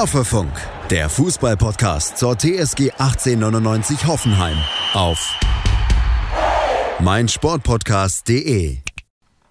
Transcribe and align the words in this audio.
Hoffefunk, 0.00 0.50
der 0.88 1.10
Fußballpodcast 1.10 2.16
zur 2.16 2.34
TSG 2.34 2.90
1899 2.92 4.06
Hoffenheim 4.06 4.56
auf 4.94 5.38
meinsportpodcast.de. 7.00 8.78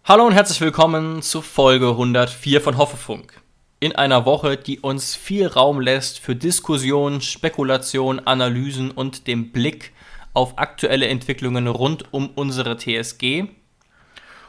Hallo 0.05 0.25
und 0.25 0.33
herzlich 0.33 0.59
willkommen 0.59 1.21
zu 1.21 1.43
Folge 1.43 1.89
104 1.89 2.61
von 2.61 2.79
Hoffefunk. 2.79 3.39
In 3.79 3.95
einer 3.95 4.25
Woche, 4.25 4.57
die 4.57 4.79
uns 4.79 5.15
viel 5.15 5.45
Raum 5.45 5.79
lässt 5.79 6.17
für 6.17 6.35
Diskussionen, 6.35 7.21
Spekulationen, 7.21 8.25
Analysen 8.25 8.89
und 8.89 9.27
dem 9.27 9.51
Blick 9.51 9.93
auf 10.33 10.57
aktuelle 10.57 11.09
Entwicklungen 11.09 11.67
rund 11.67 12.11
um 12.11 12.27
unsere 12.31 12.75
TSG. 12.75 13.43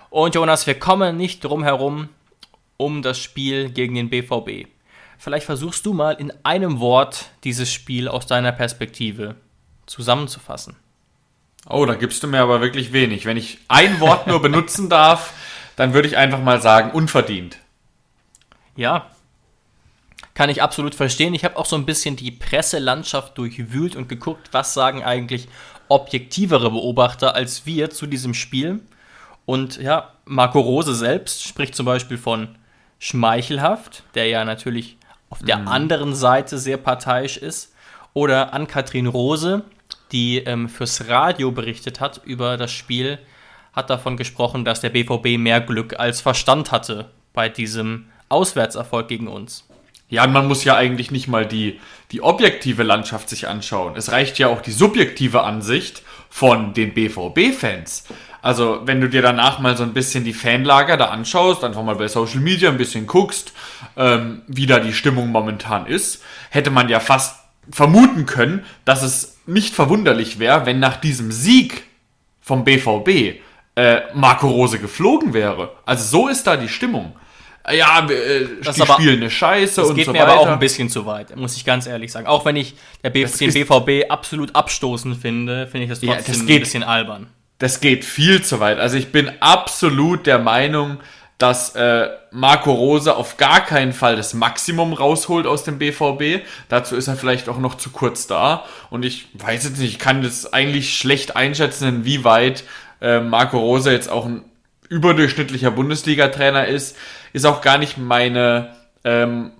Und 0.09 0.35
Jonas, 0.35 0.67
wir 0.67 0.79
kommen 0.79 1.19
nicht 1.19 1.45
drum 1.45 1.63
herum 1.63 2.09
um 2.79 3.03
das 3.03 3.19
Spiel 3.19 3.69
gegen 3.69 3.97
den 3.97 4.09
BVB. 4.09 4.67
Vielleicht 5.23 5.45
versuchst 5.45 5.85
du 5.85 5.93
mal 5.93 6.13
in 6.13 6.33
einem 6.45 6.81
Wort 6.81 7.27
dieses 7.45 7.71
Spiel 7.71 8.09
aus 8.09 8.27
deiner 8.27 8.53
Perspektive 8.53 9.35
zusammenzufassen. 9.85 10.77
Oh, 11.69 11.85
da 11.85 11.95
gibst 11.95 12.23
du 12.23 12.27
mir 12.27 12.41
aber 12.41 12.63
wirklich 12.63 12.95
wenig. 12.95 13.27
Wenn 13.27 13.37
ich 13.37 13.59
ein 13.69 14.01
Wort 14.01 14.27
nur 14.27 14.41
benutzen 14.41 14.89
darf, 14.89 15.35
dann 15.77 15.93
würde 15.93 16.09
ich 16.09 16.17
einfach 16.17 16.41
mal 16.41 16.63
sagen, 16.63 16.93
unverdient. 16.93 17.59
Ja, 18.77 19.11
kann 20.33 20.49
ich 20.49 20.63
absolut 20.63 20.95
verstehen. 20.95 21.35
Ich 21.35 21.45
habe 21.45 21.59
auch 21.59 21.67
so 21.67 21.77
ein 21.77 21.85
bisschen 21.85 22.17
die 22.17 22.31
Presselandschaft 22.31 23.37
durchwühlt 23.37 23.97
und 23.97 24.09
geguckt, 24.09 24.49
was 24.53 24.73
sagen 24.73 25.03
eigentlich 25.03 25.49
objektivere 25.89 26.71
Beobachter 26.71 27.35
als 27.35 27.67
wir 27.67 27.91
zu 27.91 28.07
diesem 28.07 28.33
Spiel. 28.33 28.81
Und 29.45 29.77
ja, 29.83 30.15
Marco 30.25 30.61
Rose 30.61 30.95
selbst 30.95 31.47
spricht 31.47 31.75
zum 31.75 31.85
Beispiel 31.85 32.17
von 32.17 32.57
schmeichelhaft, 32.99 34.05
der 34.15 34.27
ja 34.29 34.47
natürlich 34.47 34.97
auf 35.31 35.43
der 35.43 35.59
mhm. 35.59 35.69
anderen 35.69 36.15
Seite 36.15 36.59
sehr 36.59 36.77
parteiisch 36.77 37.37
ist. 37.37 37.73
Oder 38.13 38.53
Ann-Kathrin 38.53 39.07
Rose, 39.07 39.65
die 40.13 40.39
ähm, 40.39 40.69
fürs 40.69 41.09
Radio 41.09 41.53
berichtet 41.53 42.01
hat 42.01 42.21
über 42.25 42.57
das 42.57 42.73
Spiel, 42.73 43.19
hat 43.73 43.89
davon 43.89 44.17
gesprochen, 44.17 44.65
dass 44.65 44.81
der 44.81 44.91
BVB 44.91 45.39
mehr 45.39 45.61
Glück 45.61 45.99
als 45.99 46.21
Verstand 46.21 46.73
hatte 46.73 47.11
bei 47.33 47.49
diesem 47.49 48.07
Auswärtserfolg 48.29 49.09
gegen 49.09 49.29
uns. 49.29 49.65
Ja, 50.09 50.27
man 50.27 50.49
muss 50.49 50.65
ja 50.65 50.75
eigentlich 50.75 51.13
nicht 51.13 51.29
mal 51.29 51.47
die, 51.47 51.79
die 52.11 52.21
objektive 52.21 52.83
Landschaft 52.83 53.29
sich 53.29 53.47
anschauen. 53.47 53.95
Es 53.97 54.11
reicht 54.11 54.41
ja 54.41 54.49
auch 54.49 54.61
die 54.61 54.73
subjektive 54.73 55.45
Ansicht 55.45 56.03
von 56.29 56.75
den 56.75 56.95
BVB-Fans. 56.95 58.05
Also, 58.43 58.81
wenn 58.85 59.01
du 59.01 59.09
dir 59.09 59.23
danach 59.23 59.59
mal 59.59 59.77
so 59.77 59.83
ein 59.83 59.93
bisschen 59.93 60.25
die 60.25 60.33
Fanlager 60.33 60.97
da 60.97 61.07
anschaust, 61.07 61.63
einfach 61.63 61.83
mal 61.83 61.97
bei 61.97 62.09
Social 62.09 62.41
Media 62.41 62.71
ein 62.71 62.79
bisschen 62.79 63.07
guckst, 63.07 63.53
ähm, 63.97 64.43
wie 64.47 64.67
da 64.67 64.79
die 64.81 64.93
Stimmung 64.93 65.29
momentan 65.29 65.87
ist, 65.87 66.23
hätte 66.49 66.71
man 66.71 66.89
ja 66.89 67.01
fast 67.01 67.37
vermuten 67.71 68.27
können, 68.27 68.65
dass 68.85 69.03
es 69.03 69.39
nicht 69.47 69.75
verwunderlich 69.75 70.39
wäre, 70.39 70.67
wenn 70.67 70.81
nach 70.81 70.97
diesem 70.97 71.33
Sieg 71.33 71.85
vom 72.41 72.65
BVB 72.65 73.41
äh, 73.77 74.01
Marco 74.15 74.49
Rose 74.49 74.79
geflogen 74.79 75.35
wäre. 75.35 75.73
Also 75.85 76.05
so 76.05 76.29
ist 76.29 76.47
da 76.47 76.57
die 76.57 76.69
Stimmung. 76.69 77.15
Ja, 77.71 78.09
äh, 78.09 78.47
das 78.65 78.77
die 78.77 78.83
aber, 78.83 78.95
spielen 78.95 79.19
eine 79.19 79.31
Scheiße 79.31 79.83
und 79.83 79.89
so 79.89 79.93
weiter. 79.93 79.97
Das 79.97 80.07
geht 80.07 80.13
mir 80.15 80.23
aber 80.23 80.41
auch 80.41 80.49
ein 80.49 80.59
bisschen 80.59 80.89
zu 80.89 81.05
weit, 81.05 81.37
muss 81.37 81.57
ich 81.57 81.65
ganz 81.65 81.87
ehrlich 81.87 82.11
sagen. 82.11 82.27
Auch 82.27 82.47
wenn 82.47 82.57
ich 82.57 82.75
den 83.05 83.13
BVB 83.13 84.11
absolut 84.11 84.57
abstoßend 84.57 85.21
finde, 85.21 85.67
finde 85.67 85.85
ich 85.85 85.91
das 85.91 86.01
trotzdem 86.01 86.19
ja, 86.19 86.27
das 86.27 86.47
geht, 86.47 86.57
ein 86.57 86.61
bisschen 86.61 86.83
albern 86.83 87.27
das 87.61 87.81
geht 87.81 88.05
viel 88.05 88.43
zu 88.43 88.59
weit. 88.59 88.79
Also 88.79 88.97
ich 88.97 89.13
bin 89.13 89.31
absolut 89.41 90.27
der 90.27 90.39
Meinung, 90.39 90.99
dass 91.37 91.75
äh, 91.75 92.09
Marco 92.33 92.73
Rose 92.73 93.15
auf 93.15 93.37
gar 93.37 93.61
keinen 93.61 93.93
Fall 93.93 94.17
das 94.17 94.35
Maximum 94.35 94.95
rausholt 94.95 95.47
aus 95.47 95.63
dem 95.63 95.79
BVB. 95.79 96.45
Dazu 96.69 96.97
ist 96.97 97.09
er 97.09 97.17
vielleicht 97.17 97.49
auch 97.49 97.59
noch 97.59 97.77
zu 97.77 97.91
kurz 97.91 98.27
da. 98.27 98.65
Und 98.89 99.05
ich 99.05 99.29
weiß 99.35 99.65
jetzt 99.65 99.79
nicht, 99.79 99.93
ich 99.93 99.99
kann 99.99 100.23
das 100.23 100.53
eigentlich 100.53 100.97
schlecht 100.97 101.37
einschätzen, 101.37 101.89
inwieweit 101.89 102.65
äh, 103.01 103.21
Marco 103.21 103.59
Rose 103.59 103.93
jetzt 103.93 104.11
auch 104.11 104.25
ein 104.25 104.45
überdurchschnittlicher 104.89 105.71
Bundesliga-Trainer 105.71 106.67
ist. 106.67 106.97
Ist 107.35 107.47
auch 107.47 107.61
gar 107.61 107.77
nicht 107.77 107.99
meine, 107.99 108.75
ähm, 109.05 109.53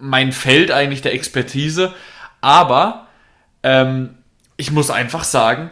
mein 0.00 0.30
Feld 0.30 0.70
eigentlich 0.70 1.02
der 1.02 1.14
Expertise. 1.14 1.92
Aber 2.40 3.08
ähm, 3.64 4.14
ich 4.56 4.70
muss 4.70 4.90
einfach 4.90 5.24
sagen, 5.24 5.70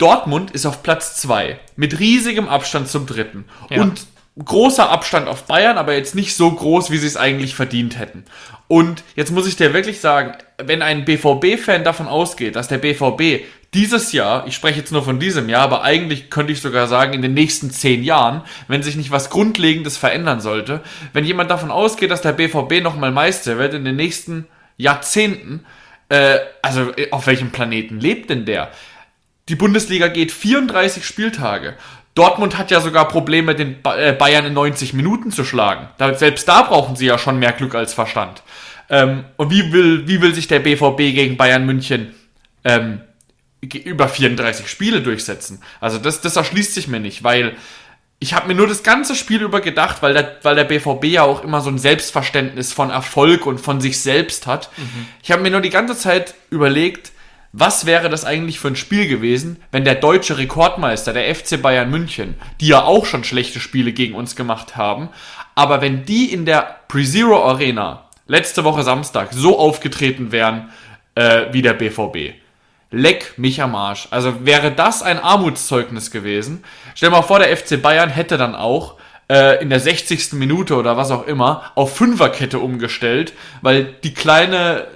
Dortmund 0.00 0.50
ist 0.50 0.66
auf 0.66 0.82
Platz 0.82 1.16
2 1.16 1.58
mit 1.76 1.98
riesigem 1.98 2.48
Abstand 2.48 2.88
zum 2.88 3.06
dritten. 3.06 3.44
Ja. 3.68 3.82
Und 3.82 4.06
großer 4.42 4.88
Abstand 4.88 5.28
auf 5.28 5.44
Bayern, 5.44 5.76
aber 5.76 5.94
jetzt 5.94 6.14
nicht 6.14 6.34
so 6.34 6.50
groß, 6.50 6.90
wie 6.90 6.98
sie 6.98 7.06
es 7.06 7.16
eigentlich 7.16 7.54
verdient 7.54 7.98
hätten. 7.98 8.24
Und 8.68 9.02
jetzt 9.16 9.32
muss 9.32 9.46
ich 9.46 9.56
dir 9.56 9.74
wirklich 9.74 10.00
sagen, 10.00 10.34
wenn 10.58 10.82
ein 10.82 11.04
BVB-Fan 11.04 11.84
davon 11.84 12.06
ausgeht, 12.06 12.56
dass 12.56 12.68
der 12.68 12.78
BVB 12.78 13.44
dieses 13.74 14.12
Jahr, 14.12 14.46
ich 14.46 14.54
spreche 14.54 14.78
jetzt 14.80 14.92
nur 14.92 15.04
von 15.04 15.20
diesem 15.20 15.48
Jahr, 15.48 15.62
aber 15.62 15.82
eigentlich 15.82 16.30
könnte 16.30 16.52
ich 16.52 16.60
sogar 16.60 16.88
sagen, 16.88 17.12
in 17.12 17.22
den 17.22 17.34
nächsten 17.34 17.70
zehn 17.70 18.02
Jahren, 18.02 18.42
wenn 18.68 18.82
sich 18.82 18.96
nicht 18.96 19.10
was 19.10 19.30
Grundlegendes 19.30 19.96
verändern 19.96 20.40
sollte, 20.40 20.80
wenn 21.12 21.24
jemand 21.24 21.50
davon 21.50 21.70
ausgeht, 21.70 22.10
dass 22.10 22.22
der 22.22 22.32
BVB 22.32 22.82
nochmal 22.82 23.12
Meister 23.12 23.58
wird 23.58 23.74
in 23.74 23.84
den 23.84 23.96
nächsten 23.96 24.46
Jahrzehnten, 24.76 25.64
äh, 26.08 26.38
also 26.62 26.92
auf 27.12 27.26
welchem 27.26 27.50
Planeten 27.50 28.00
lebt 28.00 28.30
denn 28.30 28.44
der? 28.44 28.70
Die 29.50 29.56
Bundesliga 29.56 30.06
geht 30.06 30.30
34 30.30 31.04
Spieltage. 31.04 31.74
Dortmund 32.14 32.56
hat 32.56 32.70
ja 32.70 32.80
sogar 32.80 33.08
Probleme, 33.08 33.56
den 33.56 33.78
äh, 33.82 34.12
Bayern 34.12 34.46
in 34.46 34.52
90 34.52 34.94
Minuten 34.94 35.32
zu 35.32 35.44
schlagen. 35.44 35.88
Selbst 36.14 36.46
da 36.46 36.62
brauchen 36.62 36.94
sie 36.94 37.06
ja 37.06 37.18
schon 37.18 37.40
mehr 37.40 37.50
Glück 37.50 37.74
als 37.74 37.92
Verstand. 37.92 38.44
Ähm, 38.88 39.24
und 39.36 39.50
wie 39.50 39.72
will, 39.72 40.06
wie 40.06 40.22
will 40.22 40.36
sich 40.36 40.46
der 40.46 40.60
BVB 40.60 40.98
gegen 40.98 41.36
Bayern 41.36 41.66
München 41.66 42.14
ähm, 42.62 43.00
über 43.60 44.06
34 44.06 44.68
Spiele 44.68 45.02
durchsetzen? 45.02 45.60
Also 45.80 45.98
das, 45.98 46.20
das 46.20 46.36
erschließt 46.36 46.72
sich 46.72 46.86
mir 46.86 47.00
nicht, 47.00 47.24
weil 47.24 47.56
ich 48.20 48.34
habe 48.34 48.46
mir 48.46 48.54
nur 48.54 48.68
das 48.68 48.84
ganze 48.84 49.16
Spiel 49.16 49.42
über 49.42 49.60
gedacht, 49.60 50.00
weil 50.00 50.14
der, 50.14 50.36
weil 50.44 50.54
der 50.54 50.64
BVB 50.64 51.06
ja 51.06 51.24
auch 51.24 51.42
immer 51.42 51.60
so 51.60 51.70
ein 51.70 51.78
Selbstverständnis 51.78 52.72
von 52.72 52.90
Erfolg 52.90 53.46
und 53.46 53.58
von 53.58 53.80
sich 53.80 54.00
selbst 54.00 54.46
hat. 54.46 54.70
Mhm. 54.76 55.06
Ich 55.24 55.32
habe 55.32 55.42
mir 55.42 55.50
nur 55.50 55.60
die 55.60 55.70
ganze 55.70 55.96
Zeit 55.96 56.34
überlegt, 56.50 57.10
was 57.52 57.84
wäre 57.84 58.08
das 58.08 58.24
eigentlich 58.24 58.60
für 58.60 58.68
ein 58.68 58.76
Spiel 58.76 59.08
gewesen, 59.08 59.60
wenn 59.72 59.84
der 59.84 59.96
deutsche 59.96 60.38
Rekordmeister, 60.38 61.12
der 61.12 61.34
FC 61.34 61.60
Bayern 61.60 61.90
München, 61.90 62.36
die 62.60 62.68
ja 62.68 62.84
auch 62.84 63.06
schon 63.06 63.24
schlechte 63.24 63.58
Spiele 63.58 63.92
gegen 63.92 64.14
uns 64.14 64.36
gemacht 64.36 64.76
haben, 64.76 65.08
aber 65.56 65.80
wenn 65.80 66.04
die 66.04 66.32
in 66.32 66.46
der 66.46 66.76
Pre-Zero 66.88 67.44
Arena 67.44 68.04
letzte 68.26 68.62
Woche 68.62 68.84
Samstag 68.84 69.30
so 69.32 69.58
aufgetreten 69.58 70.30
wären 70.30 70.70
äh, 71.16 71.46
wie 71.50 71.62
der 71.62 71.74
BVB. 71.74 72.34
Leck 72.92 73.34
mich 73.36 73.62
am 73.62 73.74
Arsch. 73.74 74.08
Also 74.10 74.44
wäre 74.44 74.70
das 74.72 75.02
ein 75.02 75.18
Armutszeugnis 75.18 76.10
gewesen. 76.10 76.64
Stell 76.94 77.10
mal 77.10 77.22
vor, 77.22 77.40
der 77.40 77.56
FC 77.56 77.80
Bayern 77.80 78.10
hätte 78.10 78.36
dann 78.36 78.54
auch 78.54 78.96
äh, 79.30 79.62
in 79.62 79.70
der 79.70 79.80
60. 79.80 80.34
Minute 80.34 80.74
oder 80.74 80.98
was 80.98 81.10
auch 81.10 81.26
immer 81.26 81.72
auf 81.76 81.96
Fünferkette 81.96 82.58
umgestellt, 82.58 83.32
weil 83.62 83.84
die 84.02 84.12
kleine 84.12 84.86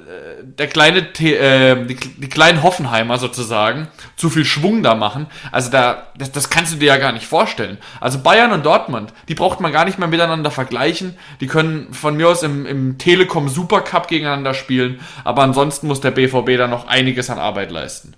der 0.58 0.66
kleine, 0.68 0.98
äh, 0.98 1.86
die, 1.86 1.96
die, 1.96 2.28
kleinen 2.28 2.62
Hoffenheimer 2.62 3.18
sozusagen 3.18 3.88
zu 4.16 4.30
viel 4.30 4.44
Schwung 4.44 4.82
da 4.82 4.94
machen. 4.94 5.26
Also 5.50 5.70
da, 5.70 6.08
das, 6.16 6.32
das 6.32 6.50
kannst 6.50 6.72
du 6.72 6.76
dir 6.76 6.86
ja 6.86 6.96
gar 6.96 7.12
nicht 7.12 7.26
vorstellen. 7.26 7.78
Also 8.00 8.20
Bayern 8.20 8.52
und 8.52 8.64
Dortmund, 8.64 9.12
die 9.28 9.34
braucht 9.34 9.60
man 9.60 9.72
gar 9.72 9.84
nicht 9.84 9.98
mehr 9.98 10.08
miteinander 10.08 10.50
vergleichen. 10.50 11.16
Die 11.40 11.46
können 11.46 11.92
von 11.92 12.16
mir 12.16 12.28
aus 12.28 12.42
im, 12.42 12.66
im 12.66 12.98
Telekom 12.98 13.48
Supercup 13.48 14.08
gegeneinander 14.08 14.54
spielen. 14.54 15.00
Aber 15.24 15.42
ansonsten 15.42 15.86
muss 15.86 16.00
der 16.00 16.12
BVB 16.12 16.56
da 16.56 16.68
noch 16.68 16.86
einiges 16.86 17.30
an 17.30 17.38
Arbeit 17.38 17.70
leisten. 17.70 18.14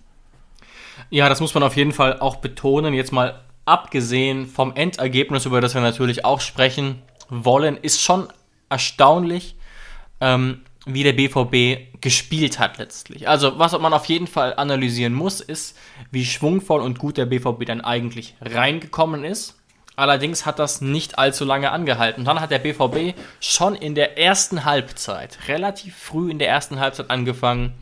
Ja, 1.10 1.28
das 1.28 1.40
muss 1.40 1.54
man 1.54 1.62
auf 1.62 1.76
jeden 1.76 1.92
Fall 1.92 2.18
auch 2.20 2.36
betonen. 2.36 2.92
Jetzt 2.92 3.12
mal 3.12 3.40
abgesehen 3.66 4.46
vom 4.46 4.74
Endergebnis, 4.74 5.44
über 5.44 5.60
das 5.60 5.74
wir 5.74 5.82
natürlich 5.82 6.24
auch 6.24 6.40
sprechen 6.40 7.02
wollen, 7.28 7.76
ist 7.76 8.00
schon 8.00 8.28
erstaunlich, 8.70 9.56
ähm, 10.20 10.62
wie 10.86 11.02
der 11.02 11.12
BVB 11.12 12.00
gespielt 12.00 12.58
hat 12.60 12.78
letztlich. 12.78 13.28
Also 13.28 13.58
was 13.58 13.76
man 13.78 13.92
auf 13.92 14.06
jeden 14.06 14.28
Fall 14.28 14.54
analysieren 14.56 15.12
muss, 15.12 15.40
ist, 15.40 15.76
wie 16.12 16.24
schwungvoll 16.24 16.80
und 16.80 16.98
gut 16.98 17.16
der 17.16 17.26
BVB 17.26 17.66
dann 17.66 17.80
eigentlich 17.80 18.36
reingekommen 18.40 19.24
ist. 19.24 19.56
Allerdings 19.96 20.46
hat 20.46 20.58
das 20.58 20.80
nicht 20.82 21.18
allzu 21.18 21.44
lange 21.44 21.72
angehalten. 21.72 22.24
Dann 22.24 22.40
hat 22.40 22.50
der 22.50 22.58
BVB 22.58 23.18
schon 23.40 23.74
in 23.74 23.94
der 23.94 24.18
ersten 24.18 24.64
Halbzeit, 24.64 25.38
relativ 25.48 25.96
früh 25.96 26.30
in 26.30 26.38
der 26.38 26.48
ersten 26.48 26.78
Halbzeit 26.78 27.10
angefangen, 27.10 27.72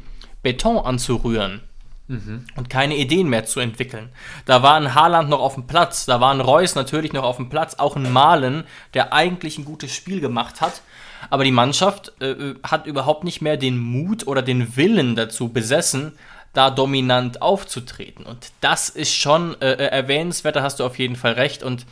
Beton 0.43 0.79
anzurühren. 0.79 1.61
Mhm. 2.07 2.45
Und 2.57 2.69
keine 2.69 2.97
Ideen 2.97 3.29
mehr 3.29 3.47
zu 3.47 3.61
entwickeln. 3.61 4.11
Da 4.45 4.63
war 4.63 4.75
ein 4.75 4.95
Haaland 4.95 5.31
noch 5.31 5.41
auf 5.41 5.55
dem 5.55 5.67
Platz, 5.67 6.05
da 6.05 6.21
war 6.21 6.35
ein 6.35 6.43
Reus 6.43 6.75
natürlich 6.75 7.15
noch 7.15 7.25
auf 7.25 7.37
dem 7.37 7.49
Platz, 7.49 7.77
auch 7.77 7.97
ein 7.97 8.13
Malen, 8.13 8.65
der 8.93 9.15
eigentlich 9.15 9.59
ein 9.59 9.65
gutes 9.65 9.95
Spiel 9.95 10.21
gemacht 10.21 10.61
hat, 10.61 10.83
aber 11.31 11.45
die 11.45 11.51
Mannschaft 11.51 12.13
äh, 12.21 12.55
hat 12.63 12.87
überhaupt 12.87 13.25
nicht 13.25 13.41
mehr 13.41 13.57
den 13.57 13.79
Mut 13.79 14.27
oder 14.27 14.43
den 14.43 14.77
Willen 14.77 15.17
dazu 15.17 15.49
besessen, 15.49 16.13
da 16.53 16.71
dominant 16.71 17.43
aufzutreten. 17.43 18.25
Und 18.25 18.53
das 18.61 18.89
ist 18.89 19.15
schon 19.15 19.61
äh, 19.61 19.73
äh, 19.73 19.87
erwähnenswert, 19.87 20.57
da 20.57 20.63
hast 20.63 20.81
du 20.81 20.85
auf 20.85 20.99
jeden 20.99 21.17
Fall 21.17 21.33
recht. 21.33 21.63
Und 21.63 21.85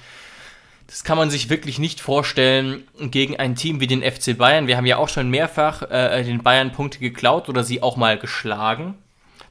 das 0.87 1.05
kann 1.05 1.19
man 1.19 1.31
sich 1.31 1.51
wirklich 1.51 1.79
nicht 1.79 2.01
vorstellen 2.01 2.85
gegen 2.99 3.37
ein 3.39 3.57
Team 3.57 3.81
wie 3.81 3.87
den 3.87 4.03
FC 4.03 4.37
Bayern. 4.37 4.67
Wir 4.67 4.77
haben 4.77 4.87
ja 4.87 4.99
auch 4.99 5.09
schon 5.09 5.31
mehrfach 5.31 5.83
äh, 5.91 6.23
den 6.23 6.43
Bayern 6.43 6.73
Punkte 6.73 6.99
geklaut 6.99 7.49
oder 7.49 7.65
sie 7.65 7.83
auch 7.83 7.97
mal 7.97 8.19
geschlagen. 8.19 8.95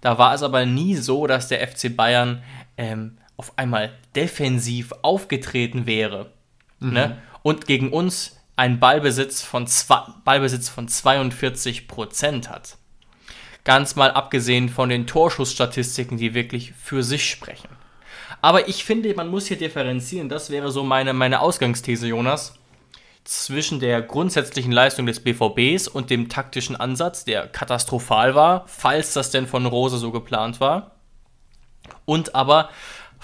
Da 0.01 0.17
war 0.17 0.33
es 0.33 0.43
aber 0.43 0.65
nie 0.65 0.95
so, 0.95 1.27
dass 1.27 1.47
der 1.47 1.65
FC 1.67 1.95
Bayern 1.95 2.43
ähm, 2.77 3.17
auf 3.37 3.57
einmal 3.57 3.91
defensiv 4.15 4.91
aufgetreten 5.03 5.85
wäre. 5.85 6.31
Mhm. 6.79 6.93
Ne? 6.93 7.17
Und 7.43 7.67
gegen 7.67 7.91
uns 7.91 8.37
einen 8.55 8.79
Ballbesitz 8.79 9.41
von, 9.41 9.65
zwei, 9.67 10.01
Ballbesitz 10.23 10.69
von 10.69 10.87
42 10.87 11.87
Prozent 11.87 12.49
hat. 12.49 12.77
Ganz 13.63 13.95
mal 13.95 14.11
abgesehen 14.11 14.69
von 14.69 14.89
den 14.89 15.07
Torschussstatistiken, 15.07 16.17
die 16.17 16.33
wirklich 16.33 16.73
für 16.73 17.03
sich 17.03 17.29
sprechen. 17.29 17.69
Aber 18.41 18.67
ich 18.67 18.83
finde, 18.83 19.13
man 19.13 19.27
muss 19.27 19.47
hier 19.47 19.57
differenzieren. 19.57 20.29
Das 20.29 20.49
wäre 20.49 20.71
so 20.71 20.83
meine, 20.83 21.13
meine 21.13 21.41
Ausgangsthese, 21.41 22.07
Jonas. 22.07 22.55
Zwischen 23.23 23.79
der 23.79 24.01
grundsätzlichen 24.01 24.71
Leistung 24.71 25.05
des 25.05 25.19
BVBs 25.19 25.87
und 25.87 26.09
dem 26.09 26.27
taktischen 26.27 26.75
Ansatz, 26.75 27.23
der 27.23 27.47
katastrophal 27.47 28.33
war, 28.35 28.63
falls 28.67 29.13
das 29.13 29.29
denn 29.31 29.47
von 29.47 29.65
Rose 29.65 29.97
so 29.97 30.11
geplant 30.11 30.59
war. 30.59 30.91
Und 32.05 32.33
aber 32.35 32.69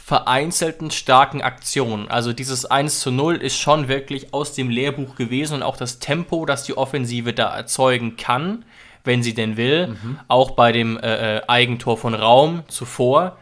vereinzelten 0.07 0.89
starken 0.89 1.41
Aktionen. 1.41 2.09
Also 2.09 2.31
dieses 2.31 2.65
1 2.65 3.01
zu 3.01 3.11
0 3.11 3.35
ist 3.35 3.57
schon 3.57 3.89
wirklich 3.89 4.33
aus 4.33 4.53
dem 4.53 4.69
Lehrbuch 4.69 5.15
gewesen 5.15 5.55
und 5.55 5.63
auch 5.63 5.75
das 5.75 5.99
Tempo, 5.99 6.45
das 6.45 6.63
die 6.63 6.77
Offensive 6.77 7.33
da 7.33 7.53
erzeugen 7.53 8.15
kann, 8.15 8.63
wenn 9.03 9.21
sie 9.21 9.33
denn 9.33 9.57
will, 9.57 9.87
mhm. 9.87 10.19
auch 10.29 10.51
bei 10.51 10.71
dem 10.71 10.97
äh, 10.97 11.37
äh 11.37 11.41
Eigentor 11.47 11.97
von 11.97 12.13
Raum 12.13 12.63
zuvor, 12.69 13.37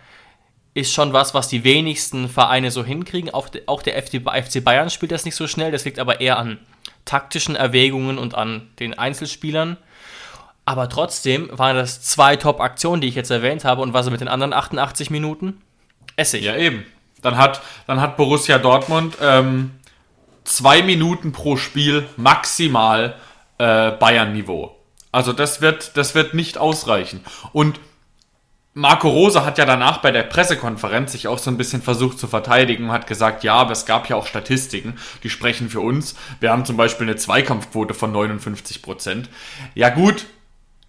ist 0.75 0.94
schon 0.94 1.13
was, 1.13 1.33
was 1.33 1.48
die 1.48 1.63
wenigsten 1.63 2.30
Vereine 2.30 2.69
so 2.69 2.83
hinkriegen. 2.83 3.33
Auch, 3.33 3.48
auch 3.66 3.81
der 3.81 4.01
FC 4.04 4.63
Bayern 4.63 4.89
spielt 4.89 5.12
das 5.12 5.25
nicht 5.25 5.36
so 5.36 5.48
schnell, 5.48 5.72
das 5.72 5.86
liegt 5.86 5.98
aber 5.98 6.22
eher 6.22 6.38
an 6.38 6.60
taktischen 7.06 7.56
Erwägungen 7.56 8.18
und 8.18 8.36
an 8.36 8.69
den 8.80 8.94
Einzelspielern. 8.94 9.77
Aber 10.66 10.89
trotzdem 10.89 11.50
waren 11.51 11.77
das 11.77 12.01
zwei 12.01 12.36
Top-Aktionen, 12.36 13.00
die 13.00 13.07
ich 13.07 13.16
jetzt 13.16 13.31
erwähnt 13.31 13.63
habe. 13.63 13.81
Und 13.81 13.94
was 13.94 14.10
mit 14.10 14.19
den 14.19 14.27
anderen 14.27 14.51
88 14.51 15.10
Minuten? 15.12 15.62
Essig. 16.18 16.44
Ja, 16.44 16.56
eben. 16.56 16.86
Dann 17.21 17.38
hat, 17.38 17.62
dann 17.88 18.01
hat 18.01 18.18
Borussia 18.18 18.57
Dortmund 18.57 19.16
ähm, 19.21 19.71
zwei 20.44 20.81
Minuten 20.81 21.31
pro 21.31 21.56
Spiel 21.56 22.06
maximal 22.18 23.16
äh, 23.60 23.92
Bayern-Niveau. 23.92 24.75
Also 25.12 25.31
das 25.31 25.62
wird, 25.62 25.95
das 25.95 26.16
wird 26.16 26.33
nicht 26.33 26.57
ausreichen. 26.57 27.24
Und 27.54 27.80
Marco 28.77 29.07
Rose 29.07 29.45
hat 29.45 29.57
ja 29.57 29.63
danach 29.63 30.00
bei 30.00 30.12
der 30.12 30.24
Pressekonferenz 30.24 31.13
sich 31.13 31.30
auch 31.30 31.38
so 31.38 31.50
ein 31.50 31.56
bisschen 31.56 31.81
versucht 31.81 32.19
zu 32.19 32.27
verteidigen 32.27 32.86
und 32.86 32.92
hat 32.92 33.07
gesagt, 33.07 33.45
ja, 33.45 33.54
aber 33.54 33.72
es 33.72 33.86
gab 33.86 34.10
ja 34.10 34.18
auch 34.18 34.27
Statistiken, 34.27 34.95
die 35.24 35.30
sprechen 35.30 35.69
für 35.69 35.80
uns. 35.80 36.16
Wir 36.42 36.51
haben 36.51 36.66
zum 36.66 36.75
Beispiel 36.75 37.07
eine 37.07 37.16
Zweikampfquote 37.16 37.94
von 37.94 38.12
59 38.12 38.81
Prozent. 38.81 39.30
Ja 39.75 39.88
gut, 39.88 40.25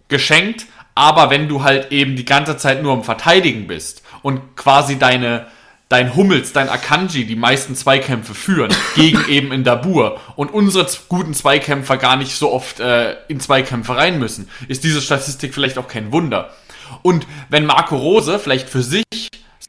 geschenkt, 0.09 0.65
aber 0.95 1.29
wenn 1.29 1.47
du 1.47 1.63
halt 1.63 1.93
eben 1.93 2.17
die 2.17 2.25
ganze 2.25 2.57
Zeit 2.57 2.83
nur 2.83 2.91
am 2.91 3.05
Verteidigen 3.05 3.67
bist 3.67 4.03
und 4.21 4.57
quasi 4.57 4.99
deine, 4.99 5.47
dein 5.87 6.13
Hummels, 6.13 6.51
dein 6.51 6.67
Akanji 6.67 7.23
die 7.23 7.37
meisten 7.37 7.73
Zweikämpfe 7.73 8.33
führen 8.33 8.75
gegen 8.95 9.23
eben 9.29 9.53
in 9.53 9.63
Dabur 9.63 10.19
und 10.35 10.53
unsere 10.53 10.85
guten 11.07 11.33
Zweikämpfer 11.33 11.95
gar 11.95 12.17
nicht 12.17 12.35
so 12.35 12.51
oft 12.51 12.81
äh, 12.81 13.15
in 13.29 13.39
Zweikämpfe 13.39 13.95
rein 13.95 14.19
müssen, 14.19 14.49
ist 14.67 14.83
diese 14.83 15.01
Statistik 15.01 15.53
vielleicht 15.53 15.77
auch 15.77 15.87
kein 15.87 16.11
Wunder. 16.11 16.53
Und 17.01 17.27
wenn 17.49 17.65
Marco 17.65 17.95
Rose 17.97 18.39
vielleicht 18.39 18.69
für 18.69 18.81
sich 18.81 19.03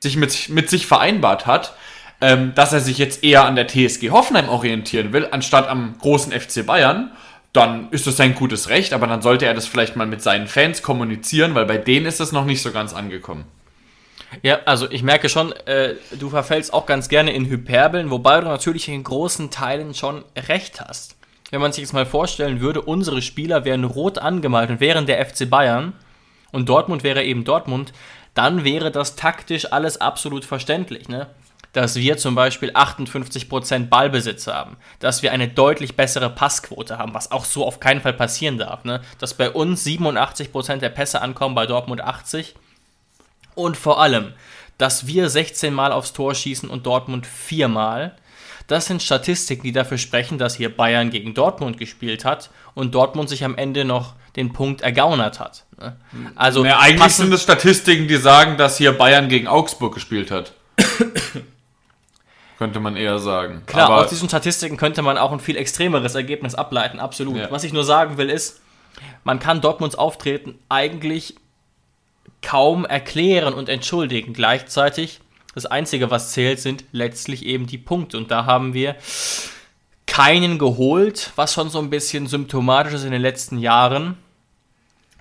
sich 0.00 0.16
mit, 0.16 0.48
mit 0.48 0.70
sich 0.70 0.86
vereinbart 0.86 1.46
hat, 1.46 1.74
ähm, 2.20 2.52
dass 2.54 2.72
er 2.72 2.80
sich 2.80 2.98
jetzt 2.98 3.24
eher 3.24 3.44
an 3.44 3.56
der 3.56 3.68
TSG 3.68 4.10
Hoffenheim 4.10 4.48
orientieren 4.48 5.12
will, 5.12 5.28
anstatt 5.30 5.68
am 5.68 5.96
großen 5.98 6.32
FC 6.32 6.64
Bayern, 6.66 7.10
dann 7.52 7.88
ist 7.90 8.06
das 8.06 8.16
sein 8.16 8.34
gutes 8.34 8.68
Recht, 8.68 8.92
aber 8.92 9.06
dann 9.06 9.22
sollte 9.22 9.46
er 9.46 9.54
das 9.54 9.66
vielleicht 9.66 9.96
mal 9.96 10.06
mit 10.06 10.22
seinen 10.22 10.46
Fans 10.46 10.82
kommunizieren, 10.82 11.54
weil 11.54 11.66
bei 11.66 11.78
denen 11.78 12.06
ist 12.06 12.20
das 12.20 12.32
noch 12.32 12.44
nicht 12.44 12.62
so 12.62 12.72
ganz 12.72 12.92
angekommen. 12.92 13.44
Ja, 14.42 14.58
also 14.66 14.90
ich 14.90 15.02
merke 15.02 15.28
schon, 15.28 15.52
äh, 15.66 15.94
du 16.18 16.28
verfällst 16.28 16.72
auch 16.74 16.84
ganz 16.84 17.08
gerne 17.08 17.32
in 17.32 17.46
Hyperbeln, 17.46 18.10
wobei 18.10 18.40
du 18.40 18.46
natürlich 18.46 18.88
in 18.88 19.02
großen 19.02 19.50
Teilen 19.50 19.94
schon 19.94 20.22
recht 20.48 20.82
hast. 20.82 21.16
Wenn 21.50 21.62
man 21.62 21.72
sich 21.72 21.82
jetzt 21.82 21.94
mal 21.94 22.04
vorstellen 22.04 22.60
würde, 22.60 22.82
unsere 22.82 23.22
Spieler 23.22 23.64
wären 23.64 23.84
rot 23.84 24.18
angemalt 24.18 24.68
und 24.68 24.80
wären 24.80 25.06
der 25.06 25.24
FC 25.24 25.48
Bayern 25.48 25.94
und 26.52 26.68
Dortmund 26.68 27.02
wäre 27.02 27.24
eben 27.24 27.44
Dortmund, 27.44 27.92
dann 28.34 28.64
wäre 28.64 28.90
das 28.90 29.16
taktisch 29.16 29.72
alles 29.72 30.00
absolut 30.00 30.44
verständlich, 30.44 31.08
ne? 31.08 31.28
Dass 31.72 31.96
wir 31.96 32.16
zum 32.16 32.34
Beispiel 32.34 32.70
58% 32.70 33.88
Ballbesitz 33.88 34.46
haben, 34.46 34.76
dass 35.00 35.22
wir 35.22 35.32
eine 35.32 35.48
deutlich 35.48 35.96
bessere 35.96 36.30
Passquote 36.30 36.98
haben, 36.98 37.14
was 37.14 37.30
auch 37.30 37.44
so 37.44 37.66
auf 37.66 37.78
keinen 37.78 38.00
Fall 38.00 38.14
passieren 38.14 38.58
darf, 38.58 38.84
ne? 38.84 39.02
Dass 39.18 39.34
bei 39.34 39.50
uns 39.50 39.84
87% 39.84 40.76
der 40.76 40.88
Pässe 40.88 41.20
ankommen, 41.20 41.54
bei 41.54 41.66
Dortmund 41.66 42.02
80%. 42.02 42.54
Und 43.54 43.76
vor 43.76 44.00
allem, 44.00 44.34
dass 44.78 45.08
wir 45.08 45.28
16 45.28 45.74
Mal 45.74 45.92
aufs 45.92 46.12
Tor 46.12 46.34
schießen 46.34 46.70
und 46.70 46.86
Dortmund 46.86 47.26
4 47.26 47.68
Mal. 47.68 48.16
Das 48.68 48.86
sind 48.86 49.02
Statistiken, 49.02 49.64
die 49.64 49.72
dafür 49.72 49.98
sprechen, 49.98 50.38
dass 50.38 50.54
hier 50.54 50.74
Bayern 50.74 51.10
gegen 51.10 51.34
Dortmund 51.34 51.78
gespielt 51.78 52.24
hat 52.24 52.50
und 52.74 52.94
Dortmund 52.94 53.28
sich 53.28 53.44
am 53.44 53.56
Ende 53.56 53.84
noch 53.84 54.14
den 54.36 54.52
Punkt 54.52 54.82
ergaunert 54.82 55.40
hat. 55.40 55.64
Ne? 55.78 55.96
Also 56.34 56.64
ja, 56.64 56.78
eigentlich 56.78 57.14
sind 57.14 57.32
es 57.32 57.42
Statistiken, 57.42 58.08
die 58.08 58.16
sagen, 58.16 58.56
dass 58.56 58.78
hier 58.78 58.92
Bayern 58.92 59.28
gegen 59.28 59.46
Augsburg 59.46 59.94
gespielt 59.94 60.30
hat. 60.30 60.52
könnte 62.58 62.80
man 62.80 62.96
eher 62.96 63.18
sagen. 63.20 63.62
Klar, 63.66 63.86
Aber 63.86 64.04
aus 64.04 64.10
diesen 64.10 64.28
Statistiken 64.28 64.76
könnte 64.76 65.02
man 65.02 65.16
auch 65.16 65.32
ein 65.32 65.40
viel 65.40 65.56
extremeres 65.56 66.14
Ergebnis 66.16 66.56
ableiten, 66.56 66.98
absolut. 66.98 67.36
Ja. 67.36 67.50
Was 67.50 67.64
ich 67.64 67.72
nur 67.72 67.84
sagen 67.84 68.18
will 68.18 68.28
ist, 68.28 68.60
man 69.22 69.38
kann 69.38 69.60
Dortmunds 69.60 69.94
Auftreten 69.94 70.58
eigentlich 70.68 71.36
kaum 72.42 72.84
erklären 72.84 73.54
und 73.54 73.68
entschuldigen. 73.68 74.32
Gleichzeitig, 74.32 75.20
das 75.54 75.66
Einzige, 75.66 76.10
was 76.10 76.32
zählt, 76.32 76.58
sind 76.58 76.84
letztlich 76.92 77.46
eben 77.46 77.66
die 77.66 77.78
Punkte. 77.78 78.16
Und 78.16 78.30
da 78.30 78.44
haben 78.44 78.74
wir 78.74 78.96
keinen 80.06 80.58
geholt, 80.58 81.32
was 81.36 81.54
schon 81.54 81.70
so 81.70 81.78
ein 81.78 81.90
bisschen 81.90 82.26
symptomatisch 82.26 82.94
ist 82.94 83.04
in 83.04 83.12
den 83.12 83.22
letzten 83.22 83.58
Jahren. 83.58 84.16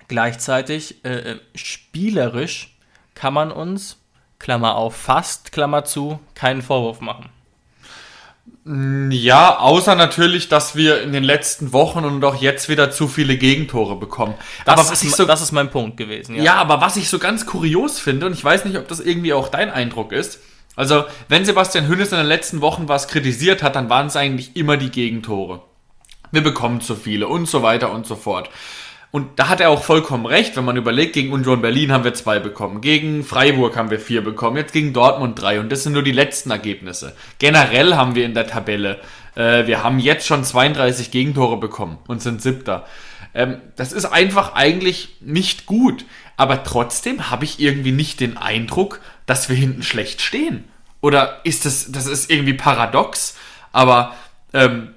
Gleichzeitig, 0.08 1.04
äh, 1.04 1.32
äh 1.32 1.40
spielerisch 1.54 2.76
kann 3.14 3.34
man 3.34 3.52
uns, 3.52 3.98
Klammer 4.38 4.76
auf, 4.76 4.96
fast, 4.96 5.52
Klammer 5.52 5.84
zu, 5.84 6.20
keinen 6.34 6.62
Vorwurf 6.62 7.00
machen. 7.00 7.30
Ja, 8.64 9.58
außer 9.58 9.94
natürlich, 9.94 10.48
dass 10.48 10.76
wir 10.76 11.00
in 11.00 11.12
den 11.12 11.24
letzten 11.24 11.72
Wochen 11.72 12.04
und 12.04 12.22
auch 12.22 12.34
jetzt 12.34 12.68
wieder 12.68 12.90
zu 12.90 13.08
viele 13.08 13.38
Gegentore 13.38 13.96
bekommen. 13.96 14.34
Das, 14.66 14.78
aber 14.78 14.92
ist, 14.92 15.16
so, 15.16 15.24
das 15.24 15.40
ist 15.40 15.52
mein 15.52 15.70
Punkt 15.70 15.96
gewesen. 15.96 16.34
Ja. 16.36 16.42
ja, 16.42 16.54
aber 16.56 16.80
was 16.82 16.96
ich 16.96 17.08
so 17.08 17.18
ganz 17.18 17.46
kurios 17.46 17.98
finde, 17.98 18.26
und 18.26 18.34
ich 18.34 18.44
weiß 18.44 18.66
nicht, 18.66 18.76
ob 18.76 18.86
das 18.86 19.00
irgendwie 19.00 19.32
auch 19.32 19.48
dein 19.48 19.70
Eindruck 19.70 20.12
ist, 20.12 20.40
also 20.76 21.04
wenn 21.28 21.46
Sebastian 21.46 21.88
Hünnes 21.88 22.12
in 22.12 22.18
den 22.18 22.26
letzten 22.26 22.60
Wochen 22.60 22.88
was 22.88 23.08
kritisiert 23.08 23.62
hat, 23.62 23.74
dann 23.74 23.88
waren 23.88 24.06
es 24.06 24.16
eigentlich 24.16 24.54
immer 24.54 24.76
die 24.76 24.90
Gegentore. 24.90 25.62
Wir 26.30 26.42
bekommen 26.42 26.82
zu 26.82 26.94
viele 26.94 27.26
und 27.26 27.48
so 27.48 27.62
weiter 27.62 27.90
und 27.90 28.06
so 28.06 28.16
fort. 28.16 28.50
Und 29.10 29.38
da 29.38 29.48
hat 29.48 29.60
er 29.60 29.70
auch 29.70 29.82
vollkommen 29.82 30.26
recht, 30.26 30.56
wenn 30.56 30.66
man 30.66 30.76
überlegt, 30.76 31.14
gegen 31.14 31.32
Union 31.32 31.62
Berlin 31.62 31.92
haben 31.92 32.04
wir 32.04 32.12
zwei 32.12 32.38
bekommen, 32.40 32.82
gegen 32.82 33.24
Freiburg 33.24 33.74
haben 33.76 33.90
wir 33.90 34.00
vier 34.00 34.22
bekommen, 34.22 34.58
jetzt 34.58 34.74
gegen 34.74 34.92
Dortmund 34.92 35.40
drei 35.40 35.60
und 35.60 35.72
das 35.72 35.82
sind 35.82 35.94
nur 35.94 36.02
die 36.02 36.12
letzten 36.12 36.50
Ergebnisse. 36.50 37.16
Generell 37.38 37.94
haben 37.94 38.14
wir 38.14 38.26
in 38.26 38.34
der 38.34 38.46
Tabelle, 38.46 39.00
äh, 39.34 39.66
wir 39.66 39.82
haben 39.82 39.98
jetzt 39.98 40.26
schon 40.26 40.44
32 40.44 41.10
Gegentore 41.10 41.56
bekommen 41.56 41.98
und 42.06 42.20
sind 42.20 42.42
siebter. 42.42 42.84
Ähm, 43.34 43.62
das 43.76 43.92
ist 43.92 44.04
einfach 44.04 44.54
eigentlich 44.54 45.16
nicht 45.20 45.64
gut, 45.64 46.04
aber 46.36 46.62
trotzdem 46.62 47.30
habe 47.30 47.46
ich 47.46 47.60
irgendwie 47.60 47.92
nicht 47.92 48.20
den 48.20 48.36
Eindruck, 48.36 49.00
dass 49.24 49.48
wir 49.48 49.56
hinten 49.56 49.82
schlecht 49.82 50.20
stehen. 50.20 50.64
Oder 51.00 51.40
ist 51.44 51.64
das, 51.64 51.90
das 51.92 52.06
ist 52.06 52.30
irgendwie 52.30 52.54
paradox, 52.54 53.36
aber 53.72 54.14
ähm, 54.52 54.94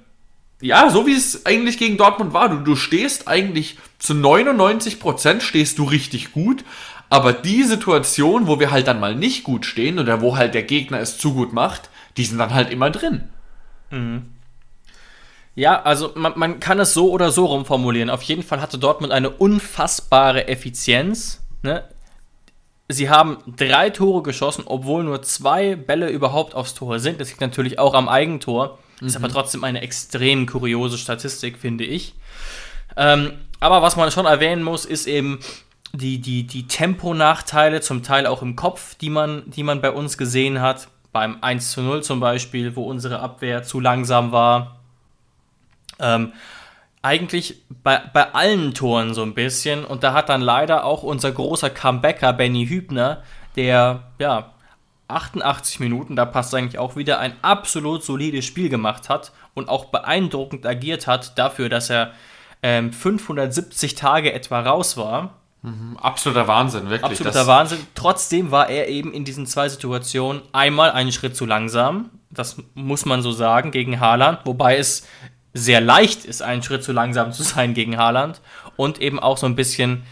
ja, 0.62 0.88
so 0.90 1.06
wie 1.06 1.14
es 1.14 1.44
eigentlich 1.44 1.76
gegen 1.76 1.96
Dortmund 1.96 2.32
war. 2.32 2.48
Du, 2.48 2.56
du 2.58 2.76
stehst 2.76 3.28
eigentlich 3.28 3.76
zu 3.98 4.14
99 4.14 5.00
Prozent 5.00 5.42
stehst 5.42 5.78
du 5.78 5.84
richtig 5.84 6.32
gut. 6.32 6.64
Aber 7.10 7.34
die 7.34 7.64
Situation, 7.64 8.46
wo 8.46 8.58
wir 8.58 8.70
halt 8.70 8.86
dann 8.86 9.00
mal 9.00 9.14
nicht 9.14 9.44
gut 9.44 9.66
stehen 9.66 9.98
oder 9.98 10.22
wo 10.22 10.36
halt 10.36 10.54
der 10.54 10.62
Gegner 10.62 11.00
es 11.00 11.18
zu 11.18 11.34
gut 11.34 11.52
macht, 11.52 11.90
die 12.16 12.24
sind 12.24 12.38
dann 12.38 12.54
halt 12.54 12.70
immer 12.70 12.90
drin. 12.90 13.28
Mhm. 13.90 14.30
Ja, 15.54 15.82
also 15.82 16.12
man, 16.14 16.32
man 16.36 16.60
kann 16.60 16.80
es 16.80 16.94
so 16.94 17.10
oder 17.10 17.30
so 17.30 17.46
rumformulieren. 17.46 18.08
Auf 18.08 18.22
jeden 18.22 18.42
Fall 18.42 18.62
hatte 18.62 18.78
Dortmund 18.78 19.12
eine 19.12 19.28
unfassbare 19.28 20.48
Effizienz. 20.48 21.42
Ne? 21.62 21.84
Sie 22.88 23.10
haben 23.10 23.38
drei 23.46 23.90
Tore 23.90 24.22
geschossen, 24.22 24.64
obwohl 24.66 25.04
nur 25.04 25.22
zwei 25.22 25.76
Bälle 25.76 26.08
überhaupt 26.08 26.54
aufs 26.54 26.74
Tor 26.74 27.00
sind. 27.00 27.20
Das 27.20 27.28
liegt 27.28 27.40
natürlich 27.40 27.78
auch 27.78 27.94
am 27.94 28.08
Eigentor. 28.08 28.78
Mhm. 29.00 29.06
Ist 29.06 29.16
aber 29.16 29.28
mhm. 29.28 29.32
trotzdem 29.32 29.64
eine 29.64 29.80
extrem 29.82 30.46
kuriose 30.46 30.98
Statistik, 30.98 31.58
finde 31.58 31.84
ich. 31.84 32.14
Ähm, 32.96 33.32
aber 33.60 33.82
was 33.82 33.96
man 33.96 34.10
schon 34.10 34.26
erwähnen 34.26 34.62
muss, 34.62 34.84
ist 34.84 35.06
eben 35.06 35.38
die, 35.92 36.20
die, 36.20 36.46
die 36.46 36.66
Temponachteile, 36.66 37.80
zum 37.80 38.02
Teil 38.02 38.26
auch 38.26 38.42
im 38.42 38.56
Kopf, 38.56 38.94
die 38.96 39.10
man, 39.10 39.42
die 39.50 39.62
man 39.62 39.80
bei 39.80 39.90
uns 39.90 40.18
gesehen 40.18 40.60
hat. 40.60 40.88
beim 41.12 41.38
1 41.42 41.72
zu 41.72 41.82
0 41.82 42.02
zum 42.02 42.20
Beispiel, 42.20 42.74
wo 42.74 42.84
unsere 42.84 43.20
Abwehr 43.20 43.62
zu 43.62 43.80
langsam 43.80 44.32
war. 44.32 44.80
Ähm, 45.98 46.32
eigentlich 47.02 47.62
bei, 47.82 47.98
bei 48.12 48.32
allen 48.32 48.74
Toren 48.74 49.12
so 49.12 49.22
ein 49.22 49.34
bisschen. 49.34 49.84
Und 49.84 50.04
da 50.04 50.14
hat 50.14 50.28
dann 50.28 50.40
leider 50.40 50.84
auch 50.84 51.02
unser 51.02 51.32
großer 51.32 51.68
Comebacker 51.68 52.32
Benny 52.32 52.66
Hübner, 52.66 53.22
der 53.56 54.04
ja 54.18 54.51
88 55.12 55.80
Minuten, 55.80 56.16
da 56.16 56.24
passt 56.24 56.54
eigentlich 56.54 56.78
auch 56.78 56.96
wieder, 56.96 57.18
ein 57.18 57.34
absolut 57.42 58.02
solides 58.04 58.44
Spiel 58.44 58.68
gemacht 58.68 59.08
hat 59.08 59.32
und 59.54 59.68
auch 59.68 59.86
beeindruckend 59.86 60.66
agiert 60.66 61.06
hat 61.06 61.38
dafür, 61.38 61.68
dass 61.68 61.90
er 61.90 62.12
ähm, 62.62 62.92
570 62.92 63.94
Tage 63.94 64.32
etwa 64.32 64.60
raus 64.60 64.96
war. 64.96 65.34
Mhm, 65.62 65.96
absoluter 65.96 66.48
Wahnsinn, 66.48 66.90
wirklich. 66.90 67.04
Absoluter 67.04 67.38
das 67.38 67.46
Wahnsinn. 67.46 67.78
Trotzdem 67.94 68.50
war 68.50 68.68
er 68.68 68.88
eben 68.88 69.12
in 69.12 69.24
diesen 69.24 69.46
zwei 69.46 69.68
Situationen 69.68 70.42
einmal 70.52 70.90
einen 70.90 71.12
Schritt 71.12 71.36
zu 71.36 71.46
langsam. 71.46 72.10
Das 72.30 72.56
muss 72.74 73.04
man 73.04 73.22
so 73.22 73.30
sagen 73.30 73.70
gegen 73.70 74.00
Haaland, 74.00 74.40
wobei 74.44 74.76
es 74.78 75.06
sehr 75.54 75.80
leicht 75.80 76.24
ist, 76.24 76.42
einen 76.42 76.62
Schritt 76.62 76.82
zu 76.82 76.92
langsam 76.92 77.32
zu 77.32 77.42
sein 77.42 77.74
gegen 77.74 77.98
Haaland 77.98 78.40
und 78.76 79.00
eben 79.00 79.20
auch 79.20 79.36
so 79.36 79.46
ein 79.46 79.54
bisschen 79.54 80.02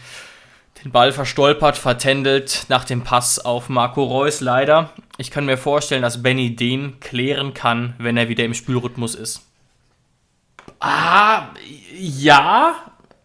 den 0.83 0.91
Ball 0.91 1.11
verstolpert, 1.11 1.77
vertändelt 1.77 2.65
nach 2.69 2.85
dem 2.85 3.03
Pass 3.03 3.39
auf 3.39 3.69
Marco 3.69 4.03
Reus 4.03 4.41
leider. 4.41 4.89
Ich 5.17 5.31
kann 5.31 5.45
mir 5.45 5.57
vorstellen, 5.57 6.01
dass 6.01 6.23
Benny 6.23 6.55
den 6.55 6.99
klären 6.99 7.53
kann, 7.53 7.93
wenn 7.99 8.17
er 8.17 8.29
wieder 8.29 8.43
im 8.43 8.53
Spielrhythmus 8.53 9.15
ist. 9.15 9.47
Ah, 10.79 11.49
ja, 11.95 12.75